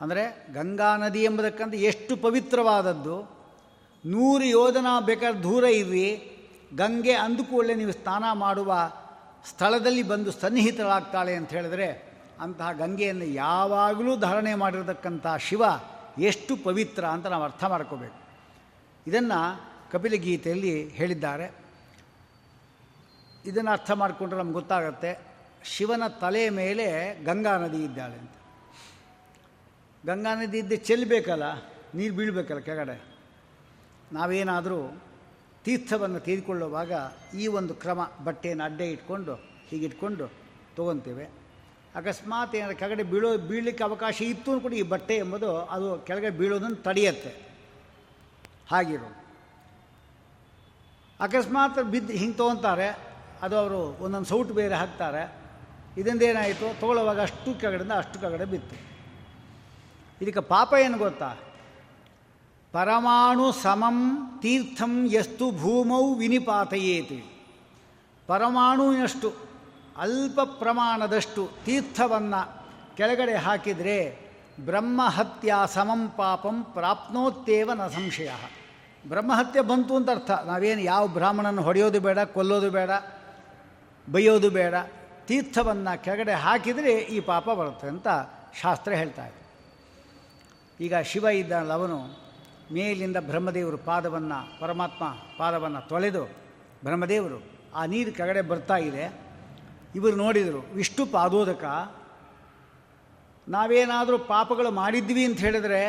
ಅಂದರೆ 0.00 0.46
ಗಂಗಾ 0.52 0.96
ನದಿ 0.96 1.22
ಎಂಬುದಕ್ಕಂತ 1.22 1.74
ಎಷ್ಟು 1.74 2.16
ಪವಿತ್ರವಾದದ್ದು. 2.16 3.22
ನೂರು 4.06 4.44
ಯೋಧನ 4.44 4.86
ಬೇಕಾದ್ರೆ 5.00 5.42
ದೂರ 5.42 5.64
ಇರ್ರಿ. 5.64 6.32
ಗಂಗೆ 6.74 7.12
ಅಂದುಕೊಳ್ಳೆ 7.12 7.74
ನೀವು 7.74 7.92
ಸ್ನಾನ 7.92 8.24
ಮಾಡುವ 8.32 8.92
ಸ್ಥಳದಲ್ಲಿ 9.46 10.02
ಬಂದು 10.02 10.32
ಸನ್ನಿಹಿತರಾಗ್ತಾಳೆ 10.32 11.34
ಅಂತ 11.34 11.50
ಹೇಳಿದ್ರೆ 11.50 12.16
ಅಂತಹ 12.40 12.72
ಗಂಗೆಯನ್ನು 12.72 13.24
ಯಾವಾಗಲೂ 13.24 14.16
ಧಾರಣೆ 14.16 14.54
ಮಾಡಿರತಕ್ಕಂಥ 14.54 15.26
ಶಿವ 15.38 15.62
ಎಷ್ಟು 16.18 16.56
ಪವಿತ್ರ 16.56 17.04
ಅಂತ 17.04 17.26
ನಾವು 17.26 17.44
ಅರ್ಥ 17.44 17.64
ಮಾಡ್ಕೋಬೇಕು. 17.64 18.14
ಇದನ್ನು 19.06 19.60
ಕಪಿಲಗೀತೆಯಲ್ಲಿ 19.90 20.88
ಹೇಳಿದ್ದಾರೆ. 20.88 21.52
ಇದನ್ನು 23.44 23.70
ಅರ್ಥ 23.70 23.90
ಮಾಡಿಕೊಂಡ್ರೆ 23.90 24.38
ನಮ್ಗೆ 24.38 24.52
ಗೊತ್ತಾಗತ್ತೆ, 24.52 25.18
ಶಿವನ 25.64 26.06
ತಲೆ 26.06 26.50
ಮೇಲೆ 26.50 26.86
ಗಂಗಾ 27.24 27.56
ನದಿ 27.56 27.84
ಇದ್ದಾಳೆ 27.84 28.14
ಅಂತ. 28.14 28.30
ಗಂಗಾ 30.06 30.34
ನದಿ 30.34 30.58
ಇದ್ದೆ 30.58 30.76
ಚೆಲ್ಲಬೇಕಲ್ಲ 30.76 31.42
ನೀರು 31.94 32.14
ಬೀಳಬೇಕಲ್ಲ 32.14 32.60
ಕೆಳಗಡೆ. 32.60 33.04
ನಾವೇನಾದರೂ 34.12 35.02
ತೀರ್ಥವನ್ನು 35.66 36.20
ತೆಗೆದುಕೊಳ್ಳುವಾಗ 36.26 36.92
ಈ 37.38 37.46
ಒಂದು 37.58 37.74
ಕ್ರಮ 37.74 38.00
ಬಟ್ಟೆಯನ್ನು 38.24 38.64
ಅಡ್ಡೆ 38.64 38.86
ಇಟ್ಕೊಂಡು, 38.90 39.34
ಹೀಗಿಟ್ಕೊಂಡು 39.70 40.26
ತೊಗೊತೇವೆ 40.76 41.24
ಅಕಸ್ಮಾತ್ 41.98 42.54
ಏನಾದ್ರು 42.54 42.76
ಕೆಳಗಡೆ 42.78 43.02
ಬೀಳೋ, 43.02 43.28
ಬೀಳಲಿಕ್ಕೆ 43.50 43.84
ಅವಕಾಶ 43.84 44.16
ಇತ್ತು 44.22 44.60
ಕೂಡ 44.60 44.72
ಈ 44.72 44.82
ಬಟ್ಟೆ 44.82 45.16
ಎಂಬುದು 45.16 45.50
ಅದು 45.74 45.86
ಕೆಳಗಡೆ 46.06 46.30
ಬೀಳೋದನ್ನು 46.30 46.76
ತಡೆಯುತ್ತೆ. 46.76 47.32
ಹಾಗಿರೋ 48.70 49.08
ಅಕಸ್ಮಾತ್ 51.20 51.78
ಬಿದ್ದು 51.92 52.12
ಹಿಂಗೆ 52.12 52.36
ತೊಗೊತಾರೆ 52.36 52.88
ಅದು 53.42 53.56
ಅವರು 53.56 53.80
ಒಂದೊಂದು 54.04 54.28
ಸೌಟ್ 54.28 54.52
ಬೇರೆ 54.52 54.74
ಹಾಕ್ತಾರೆ. 54.74 55.22
ಇದರಿಂದ 56.00 56.22
ಏನಾಯಿತು? 56.22 56.80
ತೊಗೊಳ್ಳುವಾಗ 56.80 57.20
ಅಷ್ಟು 57.20 57.60
ಕೆಳಗಡೆಯಿಂದ 57.60 57.92
ಅಷ್ಟು 57.92 58.16
ಕೆಳಗಡೆ 58.20 58.44
ಬಿತ್ತು. 58.44 58.76
ಇದಕ್ಕೆ 60.20 60.40
ಪಾಪ 60.40 60.74
ಏನು 60.84 60.98
ಗೊತ್ತಾ? 60.98 61.28
ಪರಮಾಣು 62.72 63.52
ಸಮಂ 63.52 63.96
ತೀರ್ಥಂ 64.42 65.06
ಎಷ್ಟು 65.06 65.50
ಭೂಮೌ 65.50 66.14
ವಿನಿಪಾತಯೇತಿ. 66.14 67.24
ಪರಮಾಣುವಿನಷ್ಟು 68.26 69.34
ಅಲ್ಪ 69.96 70.40
ಪ್ರಮಾಣದಷ್ಟು 70.40 71.50
ತೀರ್ಥವನ್ನು 71.64 72.64
ಕೆಳಗಡೆ 72.96 73.34
ಹಾಕಿದರೆ 73.34 74.18
ಬ್ರಹ್ಮಹತ್ಯ 74.60 75.54
ಸಮಂ 75.66 76.08
ಪಾಪಂ 76.16 76.62
ಪ್ರಾಪ್ನೋತ್ತೇವ 76.62 77.72
ನ 77.72 77.86
ಸಂಶಯ. 77.86 78.30
ಬ್ರಹ್ಮಹತ್ಯೆ 79.08 79.62
ಬಂತು 79.62 79.96
ಅಂತ 79.96 80.10
ಅರ್ಥ. 80.10 80.30
ನಾವೇನು 80.30 80.80
ಯಾವ 80.80 81.06
ಬ್ರಾಹ್ಮಣನ 81.06 81.60
ಹೊಡೆಯೋದು 81.60 82.00
ಬೇಡ, 82.00 82.18
ಕೊಲ್ಲೋದು 82.18 82.70
ಬೇಡ, 82.70 82.90
ಬೈಯೋದು 84.12 84.50
ಬೇಡ, 84.50 84.74
ತೀರ್ಥವನ್ನು 85.26 86.04
ಕೆಳಗಡೆ 86.04 86.32
ಹಾಕಿದರೆ 86.32 86.92
ಈ 86.92 87.20
ಪಾಪ 87.20 87.50
ಬರುತ್ತೆ 87.50 87.86
ಅಂತ 87.86 88.08
ಶಾಸ್ತ್ರ 88.62 88.92
ಹೇಳ್ತಾ 88.92 89.26
ಇದೆ. 89.26 89.46
ಈಗ 90.84 90.96
ಶಿವ 90.96 91.24
ಇದ್ದಾನಲ್ಲ 91.24 91.72
ಅವನು 91.72 92.25
ಮೇಲಿಂದ 92.72 93.16
ಬ್ರಹ್ಮದೇವರು 93.16 93.78
ಪಾದವನ್ನು, 93.78 94.60
ಪರಮಾತ್ಮ 94.60 95.04
ಪಾದವನ್ನು 95.38 95.88
ತೊಳೆದು 95.88 96.24
ಬ್ರಹ್ಮದೇವರು 96.84 97.50
ಆ 97.74 97.84
ನೀರು 97.84 98.12
ಕೆಳಗಡೆ 98.12 98.42
ಬರ್ತಾ 98.42 98.76
ಇದೆ. 98.76 99.20
ಇವರು 99.94 100.16
ನೋಡಿದರು 100.16 100.74
ವಿಷ್ಣು 100.74 101.06
ಪಾದೋದಕ? 101.06 101.64
ನಾವೇನಾದರೂ 103.48 104.18
ಪಾಪಗಳು 104.18 104.70
ಮಾಡಿದ್ವಿ 104.70 105.24
ಅಂತ 105.24 105.38
ಹೇಳಿದ್ರೆ, 105.38 105.88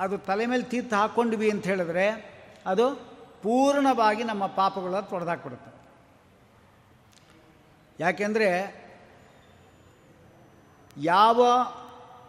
ಅದು 0.00 0.18
ತಲೆ 0.18 0.46
ಮೇಲೆ 0.46 0.62
ತೀರ್ಥ 0.62 0.92
ಹಾಕ್ಕೊಂಡ್ವಿ 0.92 1.50
ಅಂತ 1.50 1.64
ಹೇಳಿದ್ರೆ, 1.64 2.34
ಅದು 2.66 2.94
ಪೂರ್ಣವಾಗಿ 3.42 4.24
ನಮ್ಮ 4.24 4.46
ಪಾಪಗಳ 4.46 5.00
ತೊಡೆದಾಕ್ಬಿಡುತ್ತೆ. 5.00 5.74
ಯಾಕೆಂದರೆ 8.00 8.84
ಯಾವ 10.96 11.46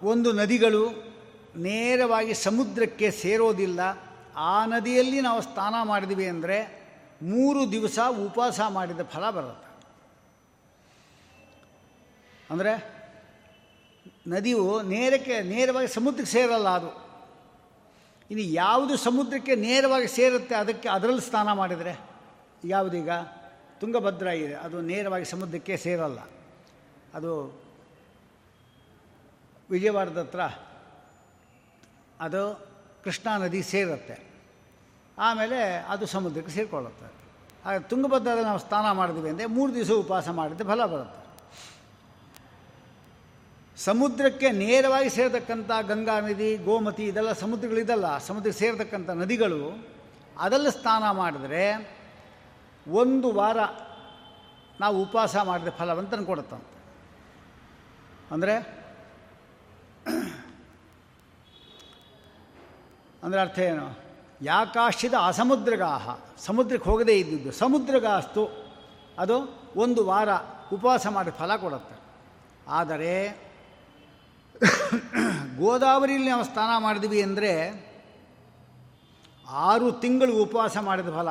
ಒಂದು 0.03 0.31
ನದಿಗಳು 0.31 1.14
ನೇರವಾಗಿ 1.57 2.33
ಸಮುದ್ರಕ್ಕೆ 2.33 3.11
ಸೇರೋದಿಲ್ಲ. 3.11 3.79
ಆ 4.35 4.65
ನದಿಯಲ್ಲಿ 4.65 5.21
ನಾವು 5.21 5.41
ಸ್ನಾನ 5.41 5.75
ಮಾಡಿದ್ವಿ 5.83 6.27
ಅಂದರೆ 6.27 6.85
ಮೂರು 7.21 7.71
ದಿವಸ 7.71 7.99
ಉಪವಾಸ 8.25 8.61
ಮಾಡಿದ 8.69 9.01
ಫಲ 9.01 9.29
ಬರುತ್ತೆ. 9.29 9.65
ಅಂದರೆ 12.49 12.95
ನದಿಯು 14.27 14.81
ನೇರಕ್ಕೆ 14.81 15.41
ನೇರವಾಗಿ 15.41 15.87
ಸಮುದ್ರಕ್ಕೆ 15.87 16.33
ಸೇರಲ್ಲ 16.33 16.69
ಅದು. 16.69 17.05
ಇನ್ನು 18.31 18.45
ಯಾವುದು 18.45 18.97
ಸಮುದ್ರಕ್ಕೆ 18.97 19.55
ನೇರವಾಗಿ 19.55 20.07
ಸೇರುತ್ತೆ 20.07 20.55
ಅದಕ್ಕೆ 20.55 20.89
ಅದರಲ್ಲಿ 20.89 21.21
ಸ್ನಾನ 21.21 21.51
ಮಾಡಿದರೆ? 21.51 21.99
ಯಾವುದೀಗ? 22.65 23.09
ತುಂಗಭದ್ರಾ 23.79 24.31
ಇದೆ. 24.31 24.53
ಅದು 24.53 24.81
ನೇರವಾಗಿ 24.81 25.25
ಸಮುದ್ರಕ್ಕೆ 25.25 25.77
ಸೇರಲ್ಲ. 25.77 26.19
ಅದು 27.13 27.61
ವಿಜಯವಾಡದ 29.69 30.17
ಹತ್ರ 30.17 30.39
ಅದು 32.19 32.41
ಕೃಷ್ಣಾ 33.03 33.37
ನದಿ 33.37 33.63
ಸೇರುತ್ತೆ. 33.63 34.15
ಆಮೇಲೆ 35.17 35.59
ಅದು 35.93 36.05
ಸಮುದ್ರಕ್ಕೆ 36.05 36.51
ಸೇರಿಕೊಳ್ಳುತ್ತೆ. 36.51 37.07
ಹಾಗೆ 37.65 37.79
ತುಂಗಭದ್ರದ 37.89 38.41
ನಾವು 38.43 38.59
ಸ್ನಾನ 38.59 38.91
ಮಾಡಿದ್ವಿ 38.91 39.29
ಅಂದರೆ 39.29 39.45
ಮೂರು 39.45 39.75
ದಿವಸ 39.75 39.91
ಉಪವಾಸ 39.91 40.29
ಮಾಡಿದ್ರೆ 40.29 40.67
ಫಲ 40.67 40.85
ಬರುತ್ತೆ. 40.85 41.21
ಸಮುದ್ರಕ್ಕೆ 43.77 44.51
ನೇರವಾಗಿ 44.51 45.09
ಸೇರತಕ್ಕಂಥ 45.09 45.71
ಗಂಗಾ 45.87 46.19
ನದಿ, 46.19 46.57
ಗೋಮತಿ 46.57 47.03
ಇದೆಲ್ಲ 47.05 47.31
ಸಮುದ್ರಗಳಿದೆಲ್ಲ 47.31 48.17
ಸಮುದ್ರಕ್ಕೆ 48.17 48.59
ಸೇರತಕ್ಕಂಥ 48.59 49.09
ನದಿಗಳು 49.09 49.61
ಅದರಲ್ಲಿ 50.39 50.71
ಸ್ನಾನ 50.71 51.11
ಮಾಡಿದ್ರೆ 51.11 51.65
ಒಂದು 52.87 53.31
ವಾರ 53.31 53.57
ನಾವು 54.79 55.01
ಉಪವಾಸ 55.03 55.35
ಮಾಡಿದ 55.35 55.67
ಫಲವಂತನ 55.67 56.23
ಕೊಡುತ್ತಂತೆ. 56.23 56.73
ಅಂದರೆ 58.31 58.55
ಅಂದರೆ 63.25 63.41
ಅರ್ಥ 63.41 63.59
ಏನು? 63.59 63.99
ಯಾಕಾಶ್ಚಿದ 64.41 65.13
ಅಸಮುದ್ರಗಾಹ. 65.27 66.17
ಸಮುದ್ರಕ್ಕೆ 66.37 66.89
ಹೋಗದೇ 66.89 67.19
ಇದ್ದಿದ್ದು. 67.19 67.51
ಸಮುದ್ರಗಾಸ್ತು, 67.51 68.73
ಅದು 69.19 69.63
ಒಂದು 69.75 70.05
ವಾರ 70.05 70.29
ಉಪವಾಸ 70.73 71.07
ಮಾಡಿ 71.07 71.31
ಫಲ 71.31 71.55
ಕೊಡುತ್ತೆ. 71.55 71.95
ಆದರೆ, 72.67 73.45
ಗೋದಾವರಿಯಲ್ಲಿ 75.57 76.29
ನಾವು 76.29 76.43
ಸ್ನಾನ 76.43 76.83
ಮಾಡಿದ್ವಿ 76.83 77.21
ಅಂದರೆ 77.21 77.85
ಆರು 79.49 79.91
ತಿಂಗಳು 79.91 80.43
ಉಪವಾಸ 80.43 80.77
ಮಾಡಿದ 80.77 81.09
ಫಲ. 81.09 81.29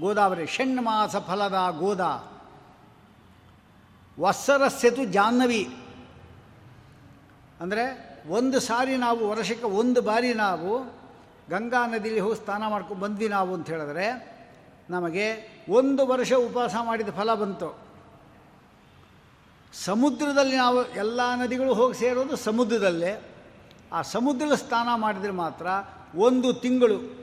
ಗೋದಾವರಿ, 0.00 0.46
ಷಣ್ಮಾಸ 0.46 1.16
ಫಲದ 1.16 1.76
ಗೋದ. 1.78 2.00
ವತ್ಸರಸ್ಯತು 4.20 5.04
ಜಾಹ್ನವಿ. 5.04 5.76
ಅಂದರೆ 7.60 8.07
ಒಂದು 8.26 8.60
ಸಾರಿ 8.60 8.96
ನಾವು 8.96 9.28
ವರ್ಷಕ್ಕೆ 9.28 9.66
ಒಂದು 9.66 10.02
ಬಾರಿ 10.02 10.34
ನಾವು 10.34 10.98
ಗಂಗಾ 11.50 11.86
ನದಿಯಲ್ಲಿ 11.86 12.20
ಹೋಗಿ 12.20 12.44
ಸ್ನಾನ 12.44 12.66
ಮಾಡ್ಕೊಂಡು 12.66 13.02
ಬಂದ್ವಿ 13.02 13.28
ನಾವು 13.28 13.54
ಅಂತ 13.54 13.70
ಹೇಳಿದ್ರೆ 13.70 14.38
ನಮಗೆ 14.90 15.58
ಒಂದು 15.68 16.06
ವರ್ಷ 16.06 16.32
ಉಪವಾಸ 16.32 16.74
ಮಾಡಿದ 16.82 17.08
ಫಲ 17.08 17.34
ಬಂತು. 17.34 17.78
ಸಮುದ್ರದಲ್ಲಿ 19.72 20.56
ನಾವು 20.56 20.86
ಎಲ್ಲ 20.86 21.20
ನದಿಗಳು 21.34 21.74
ಹೋಗಿ 21.74 21.94
ಸೇರೋದು 21.94 22.36
ಸಮುದ್ರದಲ್ಲೇ. 22.36 23.22
ಆ 23.92 24.02
ಸಮುದ್ರದ 24.02 24.54
ಸ್ನಾನ 24.54 24.88
ಮಾಡಿದರೆ 24.96 25.30
ಮಾತ್ರ 25.30 25.66
ಒಂದು 26.14 26.54
ತಿಂಗಳು 26.54 27.18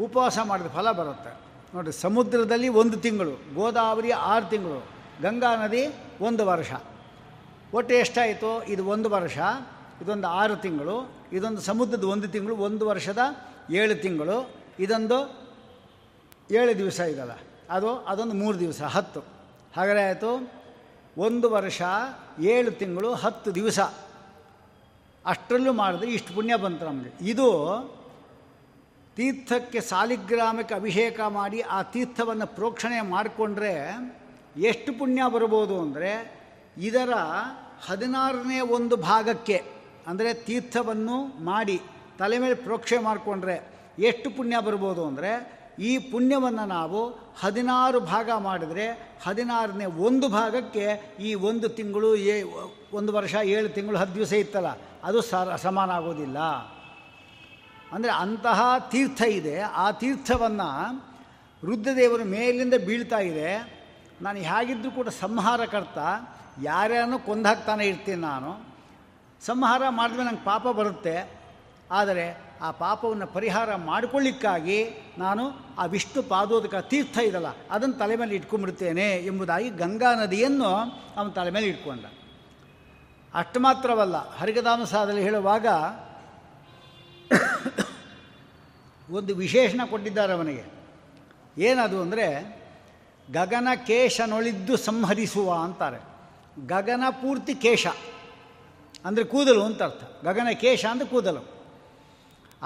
ಉಪವಾಸ 0.00 0.38
ಮಾಡಿದ 0.44 0.66
ಫಲ 0.66 0.92
ಬರುತ್ತೆ. 0.92 1.44
ನೋಡಿ, 1.74 1.92
ಸಮುದ್ರದಲ್ಲಿ 1.92 2.68
ಒಂದು 2.68 2.96
ತಿಂಗಳು, 2.96 3.54
ಗೋದಾವರಿ 3.54 4.10
ಆರು 4.10 4.46
ತಿಂಗಳು, 4.46 4.86
ಗಂಗಾ 5.22 5.56
ನದಿ 5.56 5.86
ಒಂದು 6.20 6.46
ವರ್ಷ. 6.46 6.72
ಒಟ್ಟು 7.74 7.94
ಎಷ್ಟಾಯಿತು? 7.94 8.64
ಇದು 8.64 8.86
ಒಂದು 8.86 9.10
ವರ್ಷ. 9.10 9.38
ಇದೊಂದು 10.00 10.26
ಆರು 10.26 10.56
ತಿಂಗಳು, 10.56 11.10
ಇದೊಂದು 11.32 11.60
ಸಮುದ್ರದ 11.60 12.04
ಒಂದು 12.04 12.28
ತಿಂಗಳು, 12.28 12.56
ಒಂದು 12.56 12.86
ವರ್ಷದ 12.86 13.18
ಏಳು 13.70 14.02
ತಿಂಗಳು, 14.02 14.50
ಇದೊಂದು 14.78 15.44
ಏಳು 16.50 16.78
ದಿವಸ 16.78 17.00
ಇದಲ್ಲ. 17.00 17.30
ಅದು, 17.70 17.96
ಅದೊಂದು 17.96 18.34
ಮೂರು 18.34 18.58
ದಿವಸ, 18.58 18.82
ಹತ್ತು. 18.82 19.20
ಹಾಗಾದರೆ 19.76 20.04
ಆಯಿತು, 20.04 20.52
ಒಂದು 21.18 21.50
ವರ್ಷ, 21.50 21.82
ಏಳು 22.40 22.70
ತಿಂಗಳು, 22.70 23.14
ಹತ್ತು 23.14 23.54
ದಿವಸ. 23.54 23.80
ಅಷ್ಟರಲ್ಲೂ 25.26 25.72
ಮಾಡಿದ್ರೆ 25.72 26.10
ಇಷ್ಟು 26.10 26.34
ಪುಣ್ಯ 26.34 26.56
ಬಂತು 26.56 26.84
ನಮಗೆ. 26.84 27.30
ಇದು 27.30 27.48
ತೀರ್ಥಕ್ಕೆ 29.16 29.80
ಸಾಲಿಗ್ರಾಮಕ್ಕೆ 29.80 30.74
ಅಭಿಷೇಕ 30.74 31.20
ಮಾಡಿ 31.20 31.60
ಆ 31.60 31.82
ತೀರ್ಥವನ್ನು 31.82 32.46
ಪ್ರೋಕ್ಷಣೆ 32.46 33.00
ಮಾಡಿಕೊಂಡ್ರೆ 33.00 33.92
ಎಷ್ಟು 34.56 34.98
ಪುಣ್ಯ 34.98 35.22
ಬರ್ಬೋದು 35.28 35.80
ಅಂದರೆ 35.80 36.42
ಇದರ 36.76 37.12
ಹದಿನಾರನೇ 37.86 38.60
ಒಂದು 38.60 38.96
ಭಾಗಕ್ಕೆ. 38.96 39.62
ಅಂದರೆ 40.06 40.34
ತೀರ್ಥವನ್ನು 40.48 41.16
ಮಾಡಿ 41.44 41.76
ತಲೆ 42.18 42.38
ಮೇಲೆ 42.38 42.54
ಪ್ರೋಕ್ಷೆ 42.66 42.98
ಮಾಡಿಕೊಂಡ್ರೆ 42.98 43.56
ಎಷ್ಟು 43.98 44.28
ಪುಣ್ಯ 44.30 44.56
ಬರ್ಬೋದು 44.60 45.02
ಅಂದರೆ 45.06 45.30
ಈ 45.78 45.92
ಪುಣ್ಯವನ್ನು 46.10 46.64
ನಾವು 46.66 47.00
ಹದಿನಾರು 47.42 48.00
ಭಾಗ 48.00 48.30
ಮಾಡಿದರೆ 48.38 48.84
ಹದಿನಾರನೇ 49.24 49.86
ಒಂದು 50.08 50.28
ಭಾಗಕ್ಕೆ 50.28 50.84
ಈ 51.20 51.30
ಒಂದು 51.48 51.68
ತಿಂಗಳು 51.68 52.10
ಏ, 52.32 52.36
ಒಂದು 52.92 53.12
ವರ್ಷ 53.12 53.34
ಏಳು 53.54 53.68
ತಿಂಗಳು 53.68 53.96
ಹತ್ತು 53.98 54.14
ದಿವಸ 54.14 54.32
ಇತ್ತಲ್ಲ, 54.32 54.70
ಅದು 55.04 55.20
ಸ 55.22 55.34
ಸಮಾನ 55.56 55.90
ಆಗೋದಿಲ್ಲ. 55.90 56.38
ಅಂದರೆ 57.92 58.12
ಅಂತಹ 58.24 58.60
ತೀರ್ಥ 58.92 59.22
ಇದೆ. 59.30 59.56
ಆ 59.60 59.90
ತೀರ್ಥವನ್ನು 60.02 60.68
ರುದ್ರದೇವರು 61.62 62.24
ಮೇಲಿಂದ 62.36 62.74
ಬೀಳ್ತಾ 62.86 63.20
ಇದೆ. 63.30 63.50
ನಾನು 64.20 64.38
ಹೇಗಿದ್ದರೂ 64.50 64.90
ಕೂಡ 64.90 65.08
ಸಂಹಾರಕರ್ತ, 65.20 65.98
ಯಾರ್ಯಾರನ್ನೂ 66.62 67.18
ಕೊಂದಾಗ್ತಾನೆ 67.18 67.86
ಇರ್ತೀನಿ 67.86 68.22
ನಾನು 68.30 68.50
ಸಂಹಾರ 69.46 69.82
ಮಾಡಿದ್ರೆ 69.88 70.24
ನಂಗೆ 70.24 70.44
ಪಾಪ 70.44 70.66
ಬರುತ್ತೆ. 70.80 71.16
ಆದರೆ 71.90 72.26
ಆ 72.62 72.68
ಪಾಪವನ್ನು 72.70 73.26
ಪರಿಹಾರ 73.26 73.70
ಮಾಡಿಕೊಳ್ಳಿಕ್ಕಾಗಿ 73.88 74.78
ನಾನು 75.18 75.44
ಆ 75.78 75.84
ವಿಷ್ಣು 75.84 76.20
ಪಾದೋದಕ 76.22 76.74
ತೀರ್ಥ 76.90 77.16
ಇದಲ್ಲ, 77.18 77.48
ಅದನ್ನು 77.70 77.96
ತಲೆ 77.98 78.14
ಮೇಲೆ 78.16 78.34
ಇಟ್ಕೊಂಡ್ಬಿಡ್ತೇನೆ 78.34 79.08
ಎಂಬುದಾಗಿ 79.30 79.68
ಗಂಗಾ 79.70 80.10
ನದಿಯನ್ನು 80.14 80.70
ಅವನ 81.16 81.28
ತಲೆ 81.28 81.50
ಮೇಲೆ 81.50 81.66
ಇಟ್ಕೊಂಡ. 81.66 82.04
ಅಷ್ಟು 83.34 83.60
ಮಾತ್ರವಲ್ಲ, 83.60 84.16
ಹರಿಗದಾಮಸಾದಲ್ಲಿ 84.36 85.22
ಹೇಳುವಾಗ 85.22 85.66
ಒಂದು 89.08 89.32
ವಿಶೇಷಣ 89.34 89.80
ಕೊಟ್ಟಿದ್ದಾರೆ 89.90 90.32
ಅವನಿಗೆ. 90.32 90.64
ಏನದು 91.58 91.98
ಅಂದರೆ, 92.02 92.26
ಗಗನ 93.28 93.68
ಕೇಶನೊಳಿದ್ದು 93.86 94.74
ಸಂಹರಿಸುವ 94.76 95.50
ಅಂತಾರೆ. 95.64 96.00
ಗಗನ 96.66 97.04
ಪೂರ್ತಿ 97.10 97.54
ಕೇಶ. 97.54 97.86
ಅಂದರೆ 99.04 99.24
ಕೂದಲು 99.32 99.62
ಅಂತ 99.68 99.80
ಅರ್ಥ. 99.82 100.02
ಗಗನ 100.24 100.48
ಕೇಶ 100.64 100.84
ಅಂದರೆ 100.92 101.08
ಕೂದಲು. 101.08 101.42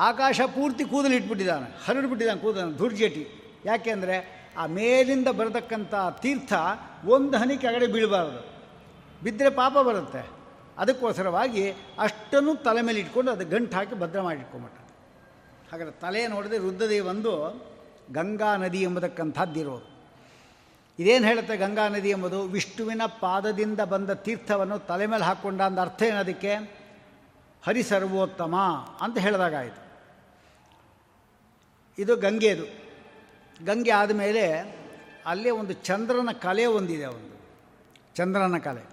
ಆಕಾಶ 0.08 0.40
ಪೂರ್ತಿ 0.56 0.84
ಕೂದಲು 0.84 1.14
ಇಟ್ಬಿಟ್ಟಿದ್ದಾನೆ, 1.14 1.68
ಹರಡ್ಬಿಟ್ಟಿದ್ದಾನೆ 1.84 2.40
ಕೂದಲು 2.40 2.78
ದುರ್ಜಟಿ 2.78 3.24
ಯಾಕೆಂದರೆ 3.64 4.16
ಆ 4.56 4.64
ಮೇಲಿಂದ 4.78 5.28
ಬರತಕ್ಕಂಥ 5.38 5.94
ತೀರ್ಥ 6.22 6.52
ಒಂದು 7.14 7.36
ಹನಿ 7.38 7.56
ಕೆಳಗಡೆ 7.56 7.86
ಬೀಳಬಾರ್ದು. 7.94 8.40
ಬಿದ್ದರೆ 9.22 9.50
ಪಾಪ 9.50 9.74
ಬರುತ್ತೆ. 9.88 10.22
ಅದಕ್ಕೋಸ್ಕರವಾಗಿ 10.78 11.64
ಅಷ್ಟನ್ನು 11.98 12.52
ತಲೆ 12.66 12.82
ಮೇಲೆ 12.82 12.98
ಇಟ್ಕೊಂಡು 13.00 13.30
ಅದು 13.32 13.44
ಗಂಟು 13.54 13.74
ಹಾಕಿ 13.76 13.94
ಭದ್ರ 14.02 14.20
ಮಾಡಿ 14.26 14.40
ಇಟ್ಕೊಂಬಿಟ್ಟ 14.40 14.78
ಹಾಗಾದ್ರೆ 15.70 15.94
ತಲೆ 16.00 16.20
ನೋಡಿದ್ರೆ 16.34 16.58
ರುದ್ರದೇವಂದು 16.58 17.32
ಗಂಗಾ 18.12 18.50
ನದಿ 18.56 18.80
ಎಂಬತಕ್ಕಂಥದ್ದಿರೋದು. 18.88 19.97
ಇದೇನು 20.98 21.26
ಹೇಳುತ್ತೆ 21.26 21.56
ಗಂಗಾ 21.56 21.88
ನದಿ 21.88 22.10
ಎಂಬುದು? 22.10 22.42
ವಿಷ್ಣುವಿನ 22.42 23.02
ಪಾದದಿಂದ 23.20 23.80
ಬಂದ 23.80 24.10
ತೀರ್ಥವನ್ನು 24.10 24.78
ತಲೆ 24.78 25.06
ಮೇಲೆ 25.06 25.24
ಹಾಕ್ಕೊಂಡ 25.24 25.62
ಅಂದ 25.62 25.78
ಅರ್ಥ 25.78 26.02
ಏನದಕ್ಕೆ 26.02 26.54
ಹರಿಸರ್ವೋತ್ತಮ 27.66 28.56
ಅಂತ 29.00 29.18
ಹೇಳಿದಾಗಾಯಿತು. 29.18 29.88
ಇದು 31.98 32.16
ಗಂಗೆದು 32.16 32.88
ಗಂಗೆ 33.64 33.90
ಆದಮೇಲೆ 33.90 34.52
ಅಲ್ಲೇ 35.26 35.50
ಒಂದು 35.50 35.72
ಚಂದ್ರನ 35.72 36.28
ಕಲೆ 36.32 36.66
ಒಂದಿದೆ 36.66 37.06
ಒಂದು. 37.06 37.40
ಚಂದ್ರನ 38.14 38.58
ಕಲೆ. 38.58 38.84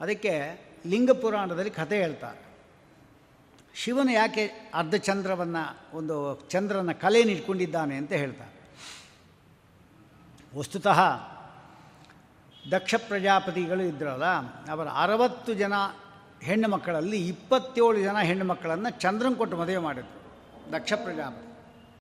ಅದಕ್ಕೆ 0.00 0.60
ಲಿಂಗ 0.86 1.10
ಪುರಾಣದಲ್ಲಿ 1.10 1.70
ಕಥೆ 1.70 1.96
ಹೇಳ್ತಾರೆ. 1.96 2.38
ಶಿವನು 3.74 4.12
ಯಾಕೆ 4.12 4.70
ಅರ್ಧಚಂದ್ರವನ್ನು 4.74 5.96
ಒಂದು 5.96 6.40
ಚಂದ್ರನ 6.48 6.92
ಕಲೆಯನ್ನು 6.92 7.32
ಇಟ್ಕೊಂಡಿದ್ದಾನೆ 7.32 7.96
ಅಂತ 7.96 8.12
ಹೇಳ್ತಾರೆ. 8.12 8.49
ವಸ್ತುತಃ 10.58 11.00
ದಕ್ಷ 12.70 12.94
ಪ್ರಜಾಪತಿಗಳು 13.08 13.82
ಇದ್ರಲ್ಲ, 13.92 14.26
ಅವರ 14.72 14.86
ಅರವತ್ತು 15.02 15.52
ಜನ 15.62 15.74
ಹೆಣ್ಣು 16.48 16.68
ಮಕ್ಕಳಲ್ಲಿ 16.74 17.18
ಇಪ್ಪತ್ತೇಳು 17.32 17.98
ಜನ 18.08 18.18
ಹೆಣ್ಣು 18.30 18.44
ಮಕ್ಕಳನ್ನು 18.44 18.90
ಚಂದ್ರನ್ 19.02 19.36
ಕೊಟ್ಟು 19.40 19.56
ಮದುವೆ 19.60 19.80
ಮಾಡಿದ್ರು 19.86 20.18
ದಕ್ಷ 20.74 20.92
ಪ್ರಜಾಪತಿ. 21.04 21.49